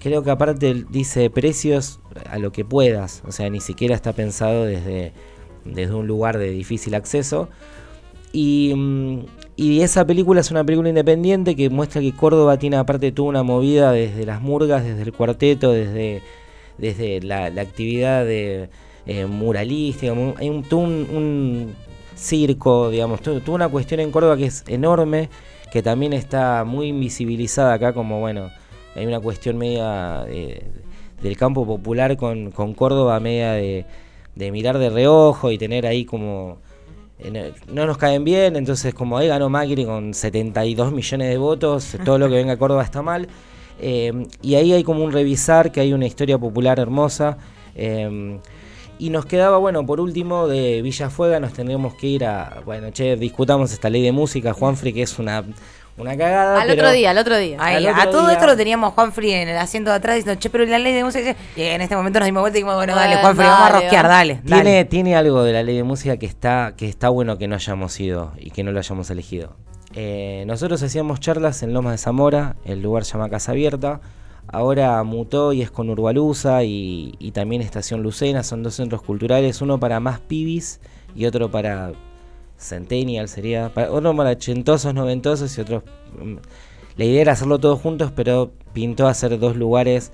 Creo 0.01 0.23
que 0.23 0.31
aparte 0.31 0.85
dice 0.89 1.29
precios 1.29 1.99
a 2.29 2.39
lo 2.39 2.51
que 2.51 2.65
puedas, 2.65 3.21
o 3.27 3.31
sea, 3.31 3.49
ni 3.49 3.61
siquiera 3.61 3.93
está 3.93 4.13
pensado 4.13 4.65
desde, 4.65 5.13
desde 5.63 5.93
un 5.93 6.07
lugar 6.07 6.39
de 6.39 6.49
difícil 6.49 6.95
acceso. 6.95 7.49
Y, 8.33 8.73
mm, 8.75 9.25
y 9.55 9.81
esa 9.81 10.05
película 10.07 10.41
es 10.41 10.49
una 10.49 10.63
película 10.63 10.89
independiente 10.89 11.55
que 11.55 11.69
muestra 11.69 12.01
que 12.01 12.15
Córdoba 12.15 12.57
tiene 12.57 12.77
aparte 12.77 13.11
toda 13.11 13.29
una 13.29 13.43
movida 13.43 13.91
desde 13.91 14.25
las 14.25 14.41
murgas, 14.41 14.83
desde 14.83 15.03
el 15.03 15.13
cuarteto, 15.13 15.71
desde, 15.71 16.23
desde 16.79 17.21
la, 17.21 17.45
actividad 17.45 18.25
de 18.25 18.69
eh, 19.05 19.27
Hay 19.57 20.49
un, 20.49 20.73
un, 20.79 21.75
circo, 22.15 22.89
digamos, 22.89 23.21
toda 23.21 23.41
una 23.47 23.69
cuestión 23.69 23.99
en 23.99 24.11
Córdoba 24.11 24.35
que 24.37 24.45
es 24.45 24.63
enorme, 24.67 25.29
que 25.71 25.83
también 25.83 26.13
está 26.13 26.63
muy 26.65 26.87
invisibilizada 26.87 27.73
acá 27.73 27.93
como, 27.93 28.19
bueno, 28.19 28.49
hay 28.95 29.05
una 29.05 29.19
cuestión 29.19 29.57
media 29.57 30.25
eh, 30.27 30.65
del 31.21 31.37
campo 31.37 31.65
popular 31.65 32.17
con, 32.17 32.51
con 32.51 32.73
Córdoba, 32.73 33.19
media 33.19 33.53
de, 33.53 33.85
de 34.35 34.51
mirar 34.51 34.77
de 34.77 34.89
reojo 34.89 35.51
y 35.51 35.57
tener 35.57 35.85
ahí 35.85 36.05
como 36.05 36.57
no 37.71 37.85
nos 37.85 37.97
caen 37.97 38.23
bien, 38.23 38.55
entonces 38.55 38.95
como 38.95 39.17
ahí 39.17 39.27
ganó 39.27 39.47
Macri 39.47 39.85
con 39.85 40.13
72 40.13 40.91
millones 40.91 41.29
de 41.29 41.37
votos, 41.37 41.95
todo 42.05 42.17
lo 42.17 42.27
que 42.27 42.35
venga 42.35 42.53
a 42.53 42.57
Córdoba 42.57 42.83
está 42.83 43.01
mal. 43.01 43.27
Eh, 43.79 44.27
y 44.41 44.55
ahí 44.55 44.73
hay 44.73 44.83
como 44.83 45.03
un 45.03 45.11
revisar 45.11 45.71
que 45.71 45.81
hay 45.81 45.93
una 45.93 46.05
historia 46.05 46.37
popular 46.37 46.79
hermosa. 46.79 47.37
eh, 47.75 48.39
y 49.01 49.09
nos 49.09 49.25
quedaba, 49.25 49.57
bueno, 49.57 49.83
por 49.83 49.99
último, 49.99 50.47
de 50.47 50.83
Villafuega 50.83 51.39
nos 51.39 51.53
tendríamos 51.53 51.95
que 51.95 52.05
ir 52.05 52.23
a, 52.23 52.61
bueno, 52.63 52.91
che, 52.91 53.15
discutamos 53.15 53.73
esta 53.73 53.89
ley 53.89 54.03
de 54.03 54.11
música, 54.11 54.53
Juanfri, 54.53 54.93
que 54.93 55.01
es 55.01 55.17
una, 55.17 55.43
una 56.01 56.17
cagada. 56.17 56.61
Al 56.61 56.67
pero- 56.67 56.81
otro 56.81 56.91
día, 56.91 57.11
al 57.11 57.17
otro 57.17 57.37
día. 57.37 57.57
Ay, 57.59 57.85
Al 57.85 57.99
a 57.99 58.09
todo 58.09 58.23
día- 58.27 58.33
esto 58.33 58.45
lo 58.47 58.57
teníamos 58.57 58.93
Juanfri 58.93 59.31
en 59.31 59.47
el 59.49 59.57
asiento 59.57 59.89
de 59.91 59.97
atrás 59.97 60.15
diciendo, 60.17 60.39
che, 60.39 60.49
pero 60.49 60.65
la 60.65 60.79
ley 60.79 60.93
de 60.93 61.03
música. 61.03 61.35
Y 61.55 61.61
en 61.61 61.81
este 61.81 61.95
momento 61.95 62.19
nos 62.19 62.25
dimos 62.25 62.41
vuelta 62.41 62.57
y 62.57 62.61
dijimos, 62.61 62.75
bueno, 62.75 62.95
dale, 62.95 63.07
Bueno, 63.15 63.21
Juanfri, 63.21 63.45
vamos 63.45 63.69
a 63.69 63.71
rosquear, 63.73 64.07
dale. 64.07 64.39
dale. 64.43 64.63
Tiene, 64.63 64.85
tiene 64.85 65.15
algo 65.15 65.43
de 65.43 65.53
la 65.53 65.63
ley 65.63 65.75
de 65.77 65.83
música 65.83 66.17
que 66.17 66.25
está, 66.25 66.73
que 66.75 66.87
está 66.89 67.09
bueno 67.09 67.37
que 67.37 67.47
no 67.47 67.55
hayamos 67.55 67.99
ido 67.99 68.33
y 68.37 68.51
que 68.51 68.63
no 68.63 68.71
lo 68.71 68.79
hayamos 68.79 69.09
elegido. 69.09 69.55
Eh, 69.93 70.43
nosotros 70.47 70.81
hacíamos 70.83 71.19
charlas 71.19 71.63
en 71.63 71.73
Lomas 71.73 71.91
de 71.93 71.97
Zamora, 71.97 72.55
el 72.65 72.81
lugar 72.81 73.03
se 73.05 73.13
llama 73.13 73.29
Casa 73.29 73.51
Abierta. 73.51 73.99
Ahora 74.47 75.01
mutó 75.03 75.53
y 75.53 75.61
es 75.61 75.71
con 75.71 75.89
Urbalusa 75.89 76.63
y, 76.63 77.15
y 77.19 77.31
también 77.31 77.61
Estación 77.61 78.01
Lucena. 78.03 78.43
Son 78.43 78.63
dos 78.63 78.75
centros 78.75 79.01
culturales, 79.01 79.61
uno 79.61 79.79
para 79.79 79.99
más 79.99 80.19
pibis 80.19 80.81
y 81.15 81.25
otro 81.25 81.51
para 81.51 81.91
Centennial 82.61 83.27
sería. 83.27 83.71
Uno 83.91 84.15
para 84.15 84.31
ochentosos, 84.31 84.93
noventosos 84.93 85.57
y 85.57 85.61
otro. 85.61 85.83
mm, 86.21 86.35
La 86.97 87.05
idea 87.05 87.21
era 87.21 87.31
hacerlo 87.33 87.59
todos 87.59 87.79
juntos, 87.81 88.11
pero 88.15 88.51
pintó 88.73 89.07
hacer 89.07 89.37
dos 89.39 89.55
lugares. 89.55 90.11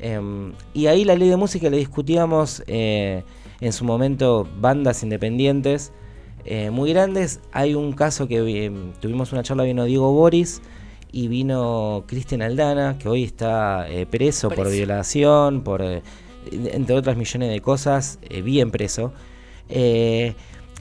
em, 0.00 0.52
y 0.74 0.86
ahí 0.88 1.04
la 1.04 1.14
ley 1.14 1.28
de 1.28 1.36
música 1.36 1.70
le 1.70 1.76
discutíamos 1.76 2.64
eh, 2.66 3.22
en 3.60 3.72
su 3.72 3.84
momento 3.84 4.48
bandas 4.60 5.02
independientes 5.04 5.92
eh, 6.44 6.70
muy 6.70 6.92
grandes. 6.92 7.40
Hay 7.52 7.74
un 7.74 7.92
caso 7.92 8.26
que 8.26 8.38
eh, 8.66 8.72
tuvimos 9.00 9.32
una 9.32 9.42
charla, 9.44 9.62
vino 9.64 9.84
Diego 9.84 10.12
Boris 10.12 10.62
y 11.12 11.28
vino 11.28 12.04
Cristian 12.08 12.42
Aldana, 12.42 12.98
que 12.98 13.08
hoy 13.08 13.22
está 13.22 13.88
eh, 13.88 14.04
preso, 14.06 14.50
por 14.50 14.68
violación, 14.70 15.62
por 15.62 15.82
entre 16.50 16.96
otras 16.96 17.16
millones 17.16 17.50
de 17.50 17.60
cosas, 17.60 18.18
bien 18.42 18.70
preso. 18.70 19.12
Eh, 19.68 20.34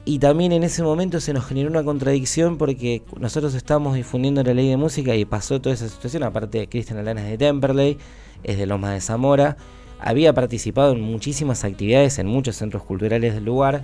y 0.05 0.19
también 0.19 0.51
en 0.51 0.63
ese 0.63 0.83
momento 0.83 1.22
se 1.22 1.31
nos 1.31 1.45
generó 1.45 1.69
una 1.69 1.83
contradicción 1.83 2.57
porque 2.57 3.03
nosotros 3.17 3.53
estábamos 3.53 3.95
difundiendo 3.95 4.43
la 4.43 4.53
ley 4.53 4.67
de 4.67 4.75
música 4.75 5.15
y 5.15 5.24
pasó 5.24 5.62
toda 5.62 5.75
esa 5.75 5.88
situación. 5.88 6.24
Aparte, 6.24 6.67
Cristian 6.67 7.00
Aldana 7.00 7.24
es 7.24 7.29
de 7.29 7.38
Temperley, 7.38 7.98
es 8.43 8.57
de 8.57 8.65
Lomas 8.65 8.93
de 8.93 9.01
Zamora. 9.01 9.55
Había 10.00 10.33
participado 10.33 10.91
en 10.91 11.00
muchísimas 11.00 11.63
actividades 11.63 12.19
en 12.19 12.27
muchos 12.27 12.57
centros 12.57 12.83
culturales 12.83 13.33
del 13.33 13.45
lugar. 13.45 13.83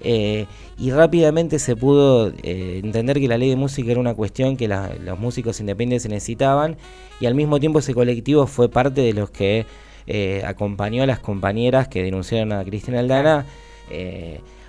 eh, 0.00 0.46
y 0.78 0.92
rápidamente 0.92 1.58
se 1.58 1.74
pudo 1.74 2.32
eh, 2.44 2.80
entender 2.84 3.18
que 3.18 3.26
la 3.26 3.36
ley 3.36 3.50
de 3.50 3.56
música 3.56 3.90
era 3.90 3.98
una 3.98 4.14
cuestión 4.14 4.56
que 4.56 4.68
los 4.68 5.18
músicos 5.18 5.58
independientes 5.58 6.08
necesitaban. 6.08 6.76
Y 7.20 7.26
al 7.26 7.34
mismo 7.34 7.58
tiempo 7.58 7.80
ese 7.80 7.94
colectivo 7.94 8.46
fue 8.46 8.68
parte 8.68 9.00
de 9.00 9.12
los 9.12 9.30
que 9.30 9.66
eh, 10.06 10.44
acompañó 10.46 11.02
a 11.02 11.06
las 11.06 11.18
compañeras 11.18 11.88
que 11.88 12.04
denunciaron 12.04 12.52
a 12.52 12.64
Cristina 12.64 13.00
Aldana. 13.00 13.44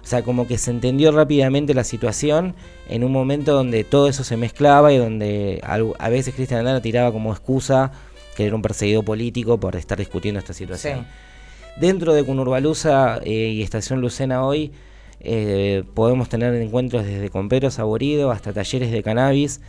O 0.10 0.12
sea, 0.12 0.24
como 0.24 0.48
que 0.48 0.58
se 0.58 0.72
entendió 0.72 1.12
rápidamente 1.12 1.76
la 1.76 1.84
situación 1.84 2.56
en 2.88 3.04
un 3.04 3.12
momento 3.12 3.54
donde 3.54 3.84
todo 3.84 4.08
eso 4.08 4.24
se 4.24 4.38
mezclaba 4.38 4.92
y 4.92 4.98
donde 4.98 5.62
a 5.64 6.10
veces 6.10 6.34
Cristian 6.34 6.62
Aldana 6.62 6.82
tiraba 6.82 7.12
como 7.12 7.32
excusa 7.32 7.92
que 8.36 8.48
era 8.48 8.56
un 8.56 8.64
perseguido 8.64 9.04
político 9.04 9.60
por 9.60 9.76
estar 9.76 10.00
discutiendo 10.00 10.40
esta 10.40 10.54
situación. 10.54 11.02
Sí. 11.02 11.80
Dentro 11.80 12.16
de 12.16 12.24
Cunurbalusa 12.24 13.20
eh, 13.24 13.52
y 13.54 13.62
Estación 13.62 14.02
Lucena 14.02 14.44
hoy 14.44 14.72
eh, 15.20 15.84
podemos 15.94 16.28
tener 16.28 16.56
encuentros 16.56 17.06
desde 17.06 17.30
compero 17.30 17.70
saborido 17.70 18.32
hasta 18.32 18.52
talleres 18.52 18.92
de 18.92 19.04
cannabis. 19.04 19.62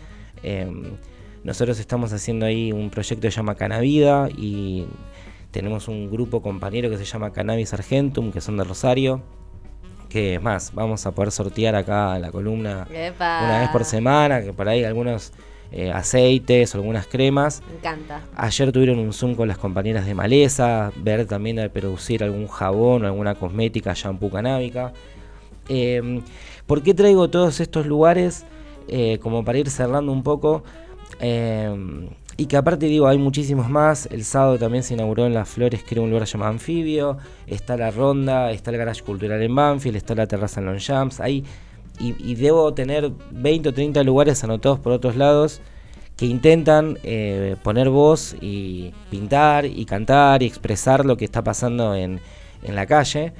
Eh, 0.43 0.73
nosotros 1.45 1.79
estamos 1.79 2.15
haciendo 2.15 2.47
ahí 2.47 2.73
un 2.73 2.89
proyecto 2.89 3.21
que 3.21 3.31
se 3.31 3.37
llama 3.37 3.57
Cannavida 3.57 4.31
y 4.35 4.87
tenemos 5.51 5.87
un 5.87 6.11
grupo 6.11 6.41
compañero 6.41 6.89
que 6.89 6.97
se 6.97 7.05
llama 7.05 7.31
Cannabis 7.31 7.75
Argentum, 7.75 8.33
que 8.33 8.41
son 8.41 8.57
de 8.57 8.65
Rosario. 8.65 9.23
Que 10.11 10.35
es 10.35 10.43
más, 10.43 10.75
vamos 10.75 11.07
a 11.07 11.12
poder 11.12 11.31
sortear 11.31 11.76
acá 11.76 12.17
en 12.17 12.23
la 12.23 12.31
columna 12.31 12.87
Epa. 12.93 13.45
una 13.45 13.61
vez 13.61 13.71
por 13.71 13.85
semana, 13.85 14.43
que 14.43 14.52
por 14.52 14.69
ahí 14.69 14.85
algunos 14.85 15.33
eh, 15.73 15.93
aceites 15.93 16.75
o 16.75 16.79
algunas 16.79 17.07
cremas. 17.07 17.62
Me 17.71 17.76
encanta. 17.76 18.21
Ayer 18.37 18.73
tuvieron 18.73 18.99
un 18.99 19.12
Zoom 19.12 19.37
con 19.37 19.47
las 19.47 19.57
compañeras 19.57 20.05
de 20.05 20.14
Maleza, 20.14 20.90
ver 20.97 21.26
también 21.26 21.57
de 21.57 21.71
producir 21.71 22.25
algún 22.25 22.49
jabón 22.49 23.05
o 23.05 23.07
alguna 23.07 23.37
cosmética, 23.37 23.93
shampoo 23.95 24.31
canábica. 24.31 24.93
Eh, 25.69 26.21
¿Por 26.67 26.83
qué 26.83 26.93
traigo 26.93 27.31
todos 27.31 27.61
estos 27.61 27.87
lugares? 27.87 28.45
Eh, 28.88 29.19
como 29.23 29.45
para 29.45 29.59
ir 29.59 29.71
cerrando 29.71 30.11
un 30.11 30.25
poco. 30.25 30.64
Y 32.41 32.47
que 32.47 32.57
aparte 32.57 32.87
digo, 32.87 33.07
hay 33.07 33.19
muchísimos 33.19 33.69
más. 33.69 34.07
El 34.07 34.25
sábado 34.25 34.59
también 34.59 34.83
se 34.83 34.95
inauguró 34.95 35.27
en 35.27 35.35
Las 35.35 35.47
Flores, 35.47 35.85
era 35.91 36.01
un 36.01 36.09
lugar 36.09 36.27
llamado 36.27 36.53
Anfibio. 36.53 37.19
Está 37.47 37.77
la 37.77 37.91
Ronda, 37.91 38.51
está 38.51 38.71
el 38.71 38.79
Garage 38.79 39.03
Cultural 39.03 39.43
en 39.43 39.55
Banfield, 39.55 39.99
está 39.99 40.15
la 40.15 40.27
Terraza 40.27 40.61
en 40.61 40.67
Longchamps. 40.67 41.21
Y 41.29 42.35
debo 42.37 42.73
tener 42.73 43.13
20 43.31 43.69
o 43.69 43.75
30 43.75 44.03
lugares 44.05 44.43
anotados 44.43 44.79
por 44.79 44.93
otros 44.93 45.17
lados 45.17 45.61
que 46.17 46.25
intentan 46.25 46.99
eh, 47.03 47.57
poner 47.63 47.91
voz 47.91 48.35
y 48.41 48.95
pintar 49.11 49.67
y 49.67 49.85
cantar 49.85 50.43
y 50.43 50.47
expresar 50.47 51.05
lo 51.05 51.19
que 51.19 51.27
está 51.27 51.45
pasando 51.45 51.95
en, 51.95 52.21
en 52.63 52.75
la 52.75 52.87
calle. 52.87 53.35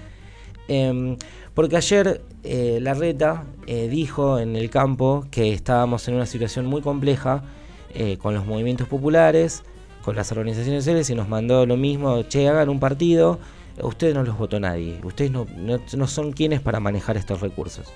Em, 0.69 1.17
porque 1.55 1.79
ayer 1.79 2.21
eh, 2.45 2.81
Larreta 2.83 3.45
eh, 3.67 3.89
dijo 3.89 4.39
en 4.39 4.57
el 4.57 4.69
campo 4.69 5.25
que 5.31 5.55
estábamos 5.55 6.07
en 6.07 6.17
una 6.17 6.27
situación 6.27 6.67
muy 6.67 6.83
compleja 6.83 7.45
eh, 7.95 8.19
con 8.19 8.35
los 8.35 8.47
movimientos 8.47 8.89
populares, 8.89 9.63
con 10.05 10.17
las 10.17 10.33
organizaciones 10.33 10.85
sociales 10.85 11.11
y 11.11 11.15
nos 11.15 11.29
mandó 11.29 11.67
lo 11.67 11.77
mismo, 11.77 12.23
che, 12.23 12.49
hagan 12.49 12.69
un 12.69 12.81
partido, 12.81 13.39
ustedes 13.83 14.15
no 14.15 14.23
los 14.23 14.37
votó 14.39 14.59
nadie, 14.61 15.01
ustedes 15.05 15.31
no, 15.31 15.47
no, 15.57 15.79
no 15.97 16.07
son 16.07 16.33
quienes 16.33 16.61
para 16.61 16.81
manejar 16.81 17.17
estos 17.17 17.41
recursos. 17.41 17.93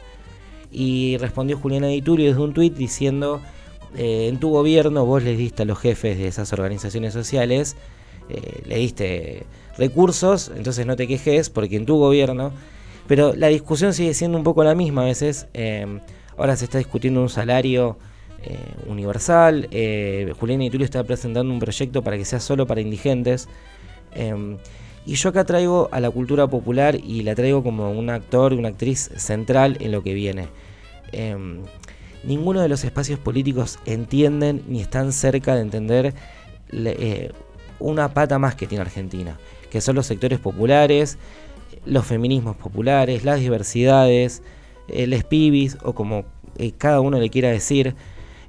Y 0.71 1.17
respondió 1.19 1.57
Juliana 1.57 1.87
Di 1.87 2.03
Tulio 2.03 2.29
desde 2.29 2.43
un 2.43 2.53
tuit 2.53 2.75
diciendo, 2.75 3.41
eh, 3.97 4.29
en 4.29 4.39
tu 4.41 4.51
gobierno 4.51 5.07
vos 5.07 5.23
les 5.23 5.39
diste 5.39 5.63
a 5.63 5.67
los 5.67 5.79
jefes 5.79 6.19
de 6.19 6.27
esas 6.27 6.53
organizaciones 6.53 7.13
sociales 7.13 7.77
eh, 8.29 8.63
le 8.67 8.77
diste 8.77 9.47
recursos, 9.77 10.51
entonces 10.57 10.87
no 10.87 10.97
te 10.97 11.07
quejes 11.07 11.51
porque 11.51 11.77
en 11.77 11.87
tu 11.87 11.99
gobierno. 11.99 12.53
Pero 13.07 13.35
la 13.35 13.49
discusión 13.49 13.93
sigue 13.93 14.15
siendo 14.15 14.39
un 14.39 14.45
poco 14.45 14.65
la 14.65 14.75
misma 14.75 15.03
a 15.03 15.05
veces. 15.07 15.47
Eh, 15.53 16.01
ahora 16.39 16.57
se 16.57 16.65
está 16.65 16.79
discutiendo 16.79 17.21
un 17.21 17.29
salario 17.29 17.99
eh, 18.45 18.59
universal. 18.87 19.69
Eh, 19.71 20.33
y 20.41 20.83
está 20.83 21.05
presentando 21.05 21.53
un 21.53 21.59
proyecto 21.59 22.03
para 22.03 22.17
que 22.17 22.25
sea 22.25 22.41
solo 22.41 22.67
para 22.67 22.81
indigentes. 22.81 23.49
Eh, 24.15 24.57
y 25.07 25.17
yo 25.17 25.29
acá 25.29 25.45
traigo 25.45 25.89
a 25.93 26.01
la 26.01 26.11
cultura 26.11 26.47
popular 26.47 26.97
y 26.97 27.23
la 27.23 27.35
traigo 27.35 27.63
como 27.63 27.91
un 27.91 28.09
actor 28.09 28.53
y 28.53 28.57
una 28.57 28.69
actriz 28.69 29.11
central 29.17 29.77
en 29.81 29.93
lo 29.93 30.03
que 30.03 30.15
viene. 30.15 30.49
Eh, 31.13 31.37
ninguno 32.25 32.63
de 32.63 32.69
los 32.69 32.85
espacios 32.85 33.19
políticos 33.19 33.79
entienden 33.85 34.63
ni 34.67 34.81
están 34.81 35.13
cerca 35.13 35.55
de 35.55 35.61
entender 35.61 36.15
eh, 36.73 37.33
una 37.79 38.15
pata 38.15 38.39
más 38.39 38.55
que 38.55 38.67
tiene 38.67 38.81
Argentina, 38.81 39.39
que 39.71 39.83
son 39.83 39.95
los 39.95 40.07
sectores 40.07 40.39
populares, 40.39 41.19
los 41.85 42.07
feminismos 42.07 42.57
populares, 42.57 43.25
las 43.25 43.41
diversidades, 43.41 44.43
eh, 44.89 45.07
les 45.07 45.23
pibis 45.25 45.77
o 45.83 45.95
como 45.95 46.25
cada 46.79 47.01
uno 47.01 47.19
le 47.19 47.29
quiera 47.29 47.51
decir. 47.51 47.95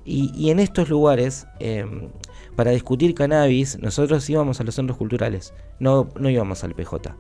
Y, 0.05 0.31
y 0.35 0.51
en 0.51 0.59
estos 0.59 0.89
lugares, 0.89 1.47
eh, 1.59 1.85
para 2.55 2.71
discutir 2.71 3.15
cannabis, 3.15 3.79
nosotros 3.79 4.29
íbamos 4.29 4.61
a 4.61 4.63
los 4.63 4.75
centros 4.75 4.97
culturales, 4.97 5.53
no, 5.79 6.09
no 6.17 6.29
íbamos 6.29 6.63
al 6.63 6.73
PJ. 6.73 7.15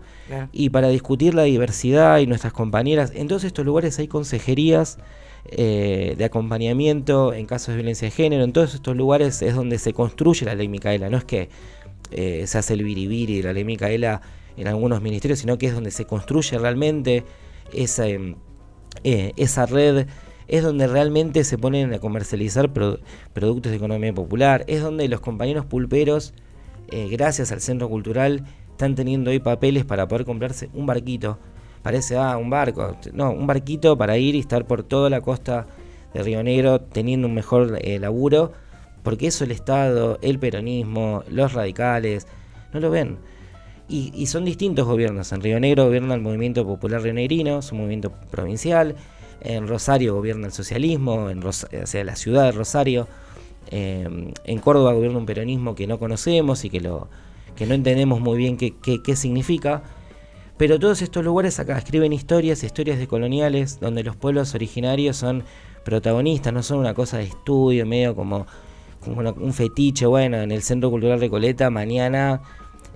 Y 0.51 0.69
para 0.69 0.87
discutir 0.87 1.33
la 1.33 1.43
diversidad 1.43 2.19
y 2.19 2.27
nuestras 2.27 2.53
compañeras, 2.53 3.11
en 3.13 3.27
todos 3.27 3.43
estos 3.43 3.65
lugares 3.65 3.99
hay 3.99 4.07
consejerías 4.07 4.97
eh, 5.47 6.15
de 6.17 6.25
acompañamiento 6.25 7.31
en 7.33 7.45
casos 7.45 7.69
de 7.69 7.75
violencia 7.75 8.07
de 8.07 8.11
género. 8.11 8.43
En 8.43 8.53
todos 8.53 8.73
estos 8.73 8.95
lugares 8.95 9.41
es 9.41 9.55
donde 9.55 9.77
se 9.77 9.93
construye 9.93 10.45
la 10.45 10.55
ley 10.55 10.67
Micaela. 10.67 11.09
No 11.09 11.17
es 11.17 11.25
que 11.25 11.49
eh, 12.11 12.45
se 12.47 12.57
hace 12.57 12.73
el 12.73 12.83
biribiri 12.83 13.37
de 13.37 13.43
la 13.43 13.53
ley 13.53 13.63
Micaela 13.63 14.21
en 14.57 14.67
algunos 14.67 15.01
ministerios, 15.01 15.39
sino 15.39 15.57
que 15.57 15.67
es 15.67 15.73
donde 15.73 15.91
se 15.91 16.05
construye 16.05 16.57
realmente 16.57 17.25
esa, 17.73 18.07
em, 18.07 18.35
eh, 19.03 19.33
esa 19.35 19.65
red. 19.65 20.07
Es 20.47 20.63
donde 20.63 20.87
realmente 20.87 21.43
se 21.43 21.57
ponen 21.57 21.93
a 21.93 21.99
comercializar 21.99 22.71
pro- 22.71 22.99
productos 23.33 23.71
de 23.71 23.77
economía 23.77 24.13
popular. 24.13 24.63
Es 24.67 24.81
donde 24.81 25.07
los 25.07 25.19
compañeros 25.19 25.65
pulperos, 25.65 26.33
eh, 26.91 27.07
gracias 27.09 27.51
al 27.51 27.61
centro 27.61 27.89
cultural, 27.89 28.45
están 28.71 28.95
teniendo 28.95 29.31
hoy 29.31 29.39
papeles 29.39 29.85
para 29.85 30.07
poder 30.07 30.25
comprarse 30.25 30.69
un 30.73 30.85
barquito. 30.85 31.39
Parece, 31.81 32.17
ah, 32.17 32.37
un 32.37 32.49
barco. 32.49 32.95
No, 33.13 33.31
un 33.31 33.47
barquito 33.47 33.97
para 33.97 34.17
ir 34.17 34.35
y 34.35 34.39
estar 34.39 34.65
por 34.65 34.83
toda 34.83 35.09
la 35.09 35.21
costa 35.21 35.65
de 36.13 36.23
Río 36.23 36.43
Negro 36.43 36.81
teniendo 36.81 37.27
un 37.27 37.33
mejor 37.33 37.77
eh, 37.81 37.99
laburo. 37.99 38.53
Porque 39.03 39.27
eso 39.27 39.43
el 39.43 39.51
Estado, 39.51 40.17
el 40.21 40.39
peronismo, 40.39 41.23
los 41.29 41.53
radicales, 41.53 42.27
no 42.73 42.79
lo 42.79 42.89
ven. 42.89 43.17
Y, 43.87 44.11
y 44.15 44.25
son 44.25 44.45
distintos 44.45 44.87
gobiernos. 44.87 45.31
En 45.31 45.41
Río 45.41 45.59
Negro 45.59 45.85
gobierna 45.85 46.15
el 46.15 46.21
Movimiento 46.21 46.65
Popular 46.65 47.03
Rionegrino, 47.03 47.59
es 47.59 47.71
un 47.71 47.77
movimiento 47.77 48.11
provincial. 48.31 48.95
En 49.41 49.67
Rosario 49.67 50.15
gobierna 50.15 50.47
el 50.47 50.53
socialismo, 50.53 51.29
en 51.29 51.41
Ros- 51.41 51.67
sea, 51.85 52.03
la 52.03 52.15
ciudad 52.15 52.43
de 52.45 52.51
Rosario. 52.51 53.07
Eh, 53.71 54.07
en 54.43 54.59
Córdoba 54.59 54.93
gobierna 54.93 55.17
un 55.17 55.25
peronismo 55.25 55.75
que 55.75 55.87
no 55.87 55.97
conocemos 55.99 56.65
y 56.65 56.69
que, 56.69 56.81
lo, 56.81 57.07
no 57.67 57.73
entendemos 57.73 58.19
muy 58.21 58.37
bien 58.37 58.57
qué, 58.57 59.15
significa. 59.15 59.83
Pero 60.57 60.79
todos 60.79 61.01
estos 61.01 61.23
lugares 61.23 61.59
acá 61.59 61.77
escriben 61.77 62.13
historias, 62.13 62.63
historias 62.63 62.97
de 62.97 63.07
coloniales, 63.07 63.79
donde 63.79 64.03
los 64.03 64.15
pueblos 64.15 64.55
originarios 64.55 65.17
son 65.17 65.43
protagonistas, 65.83 66.53
no 66.53 66.63
son 66.63 66.79
una 66.79 66.93
cosa 66.93 67.17
de 67.17 67.25
estudio, 67.25 67.85
medio 67.85 68.15
como, 68.15 68.47
un 69.05 69.53
fetiche. 69.53 70.05
Bueno, 70.05 70.37
en 70.37 70.51
el 70.51 70.63
Centro 70.63 70.89
Cultural 70.89 71.19
Recoleta 71.19 71.69
mañana 71.69 72.41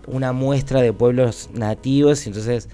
una 0.07 0.31
muestra 0.31 0.81
de 0.81 0.93
pueblos 0.93 1.49
nativos, 1.53 2.25
y 2.25 2.29
entonces 2.29 2.69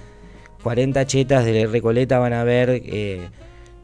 40 0.63 1.05
chetas 1.05 1.45
de 1.45 1.67
Recoleta 1.67 2.19
van 2.19 2.33
a 2.33 2.43
ver 2.43 2.69
eh, 2.69 3.29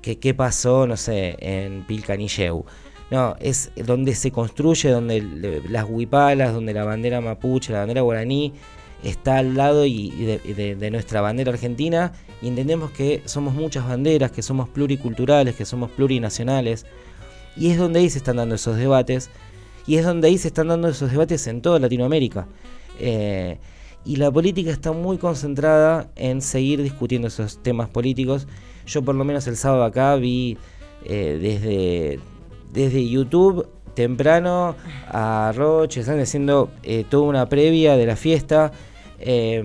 que- 0.01 0.19
qué 0.19 0.33
pasó, 0.33 0.87
no 0.87 0.97
sé, 0.97 1.35
en 1.39 1.83
Pilcanilleu. 1.85 2.65
No, 3.11 3.35
es 3.39 3.71
donde 3.75 4.15
se 4.15 4.31
construye, 4.31 4.89
donde 4.89 5.21
las 5.69 5.85
huipalas, 5.89 6.53
donde 6.53 6.73
la 6.73 6.85
bandera 6.85 7.19
mapuche, 7.19 7.73
la 7.73 7.79
bandera 7.79 8.01
guaraní 8.01 8.53
está 9.03 9.37
al 9.39 9.55
lado 9.55 9.85
y, 9.85 10.11
de 10.11 10.91
nuestra 10.91 11.19
bandera 11.21 11.51
argentina 11.51 12.13
y 12.41 12.47
entendemos 12.47 12.91
que 12.91 13.21
somos 13.25 13.53
muchas 13.53 13.85
banderas, 13.87 14.31
que 14.31 14.41
somos 14.41 14.69
pluriculturales, 14.69 15.55
que 15.55 15.65
somos 15.65 15.91
plurinacionales 15.91 16.85
y 17.57 17.71
es 17.71 17.77
donde 17.77 17.99
ahí 17.99 18.09
se 18.09 18.19
están 18.19 18.37
dando 18.37 18.55
esos 18.55 18.77
debates 18.77 19.29
y 19.85 19.97
es 19.97 20.05
donde 20.05 20.27
ahí 20.27 20.37
se 20.37 20.47
están 20.47 20.69
dando 20.69 20.87
esos 20.87 21.11
debates 21.11 21.47
en 21.47 21.61
toda 21.61 21.79
Latinoamérica. 21.79 22.47
Eh, 22.99 23.57
y 24.05 24.15
la 24.15 24.31
política 24.31 24.71
está 24.71 24.91
muy 24.93 25.17
concentrada 25.17 26.09
en 26.15 26.41
seguir 26.41 26.81
discutiendo 26.81 27.27
esos 27.27 27.61
temas 27.61 27.89
políticos. 27.89 28.47
Yo 28.91 29.01
por 29.01 29.15
lo 29.15 29.23
menos 29.23 29.47
el 29.47 29.55
sábado 29.55 29.85
acá 29.85 30.17
vi 30.17 30.57
eh, 31.05 31.39
desde, 31.41 32.19
desde 32.73 33.07
YouTube 33.07 33.65
temprano 33.93 34.75
a 35.07 35.53
Roche, 35.55 36.01
están 36.01 36.19
haciendo 36.19 36.69
eh, 36.83 37.05
toda 37.09 37.23
una 37.23 37.47
previa 37.47 37.95
de 37.95 38.05
la 38.05 38.17
fiesta. 38.17 38.73
Eh, 39.19 39.63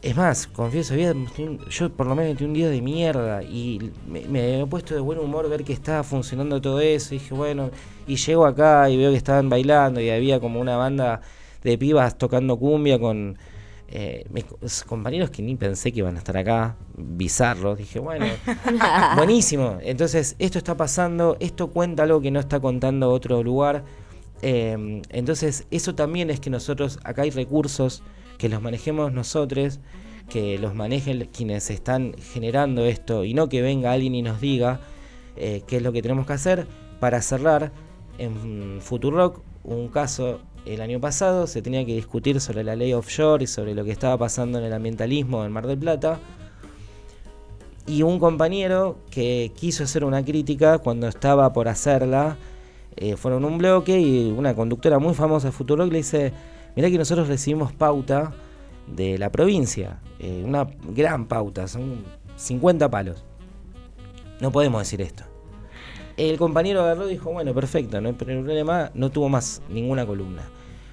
es 0.00 0.16
más, 0.16 0.46
confieso, 0.46 0.94
yo 0.94 1.90
por 1.90 2.06
lo 2.06 2.14
menos 2.14 2.40
un 2.40 2.54
día 2.54 2.70
de 2.70 2.80
mierda 2.80 3.42
y 3.42 3.90
me, 4.06 4.60
he 4.60 4.66
puesto 4.66 4.94
de 4.94 5.00
buen 5.00 5.18
humor 5.18 5.48
ver 5.48 5.64
que 5.64 5.72
estaba 5.72 6.04
funcionando 6.04 6.60
todo 6.60 6.80
eso. 6.80 7.10
Dije, 7.10 7.34
bueno, 7.34 7.70
y 8.06 8.14
llego 8.14 8.46
acá 8.46 8.88
y 8.88 8.96
veo 8.96 9.10
que 9.10 9.16
estaban 9.16 9.48
bailando 9.48 10.00
y 10.00 10.08
había 10.08 10.38
como 10.38 10.60
una 10.60 10.76
banda 10.76 11.20
de 11.64 11.76
pibas 11.76 12.16
tocando 12.16 12.56
cumbia 12.58 12.98
con 13.00 13.36
eh, 13.92 14.24
mis 14.30 14.84
compañeros 14.84 15.30
que 15.30 15.42
ni 15.42 15.56
pensé 15.56 15.90
que 15.90 15.98
iban 15.98 16.14
a 16.14 16.18
estar 16.18 16.36
acá, 16.36 16.76
bizarros. 16.96 17.76
Dije, 17.76 17.98
bueno, 17.98 18.26
buenísimo. 19.16 19.78
Entonces, 19.82 20.36
esto 20.38 20.58
está 20.58 20.76
pasando, 20.76 21.36
esto 21.40 21.68
cuenta 21.68 22.04
algo 22.04 22.20
que 22.20 22.30
no 22.30 22.38
está 22.38 22.60
contando 22.60 23.10
otro 23.10 23.42
lugar. 23.42 23.84
Eh, 24.42 25.02
entonces, 25.10 25.66
eso 25.72 25.96
también 25.96 26.30
es 26.30 26.38
que 26.38 26.50
nosotros, 26.50 27.00
acá 27.02 27.22
hay 27.22 27.30
recursos, 27.30 28.04
que 28.38 28.48
los 28.48 28.62
manejemos 28.62 29.12
nosotros, 29.12 29.80
que 30.28 30.56
los 30.58 30.74
manejen 30.74 31.28
quienes 31.36 31.68
están 31.68 32.14
generando 32.32 32.84
esto 32.84 33.24
y 33.24 33.34
no 33.34 33.48
que 33.48 33.60
venga 33.60 33.90
alguien 33.90 34.14
y 34.14 34.22
nos 34.22 34.40
diga 34.40 34.80
eh, 35.36 35.62
qué 35.66 35.78
es 35.78 35.82
lo 35.82 35.92
que 35.92 36.00
tenemos 36.00 36.26
que 36.26 36.32
hacer. 36.34 36.68
Para 37.00 37.20
cerrar, 37.22 37.72
en 38.18 38.80
Futurock, 38.80 39.42
un 39.64 39.88
caso 39.88 40.40
el 40.66 40.80
año 40.80 41.00
pasado, 41.00 41.46
se 41.46 41.62
tenía 41.62 41.84
que 41.84 41.94
discutir 41.94 42.40
sobre 42.40 42.64
la 42.64 42.76
ley 42.76 42.92
offshore 42.92 43.44
y 43.44 43.46
sobre 43.46 43.74
lo 43.74 43.84
que 43.84 43.92
estaba 43.92 44.16
pasando 44.18 44.58
en 44.58 44.64
el 44.64 44.72
ambientalismo 44.72 45.44
en 45.44 45.52
Mar 45.52 45.66
del 45.66 45.78
Plata. 45.78 46.18
Y 47.86 48.02
un 48.02 48.18
compañero 48.18 48.98
que 49.10 49.52
quiso 49.56 49.84
hacer 49.84 50.04
una 50.04 50.24
crítica 50.24 50.78
cuando 50.78 51.08
estaba 51.08 51.52
por 51.52 51.68
hacerla, 51.68 52.36
eh, 52.96 53.16
fueron 53.16 53.44
un 53.44 53.58
bloque 53.58 53.98
y 53.98 54.30
una 54.30 54.54
conductora 54.54 54.98
muy 54.98 55.14
famosa 55.14 55.48
de 55.48 55.52
Futurock 55.52 55.90
le 55.90 55.98
dice, 55.98 56.32
mirá 56.76 56.90
que 56.90 56.98
nosotros 56.98 57.28
recibimos 57.28 57.72
pauta 57.72 58.32
de 58.86 59.18
la 59.18 59.30
provincia, 59.30 60.00
eh, 60.18 60.42
una 60.44 60.66
gran 60.88 61.26
pauta, 61.26 61.68
son 61.68 62.04
50 62.36 62.90
palos. 62.90 63.24
No 64.40 64.52
podemos 64.52 64.82
decir 64.82 65.00
esto. 65.00 65.29
El 66.28 66.36
compañero 66.36 66.82
agarró 66.82 67.08
y 67.08 67.12
dijo, 67.12 67.32
bueno, 67.32 67.54
perfecto, 67.54 68.00
no 68.00 68.08
hay 68.08 68.14
problema, 68.14 68.90
no 68.92 69.08
tuvo 69.10 69.30
más 69.30 69.62
ninguna 69.70 70.04
columna. 70.04 70.42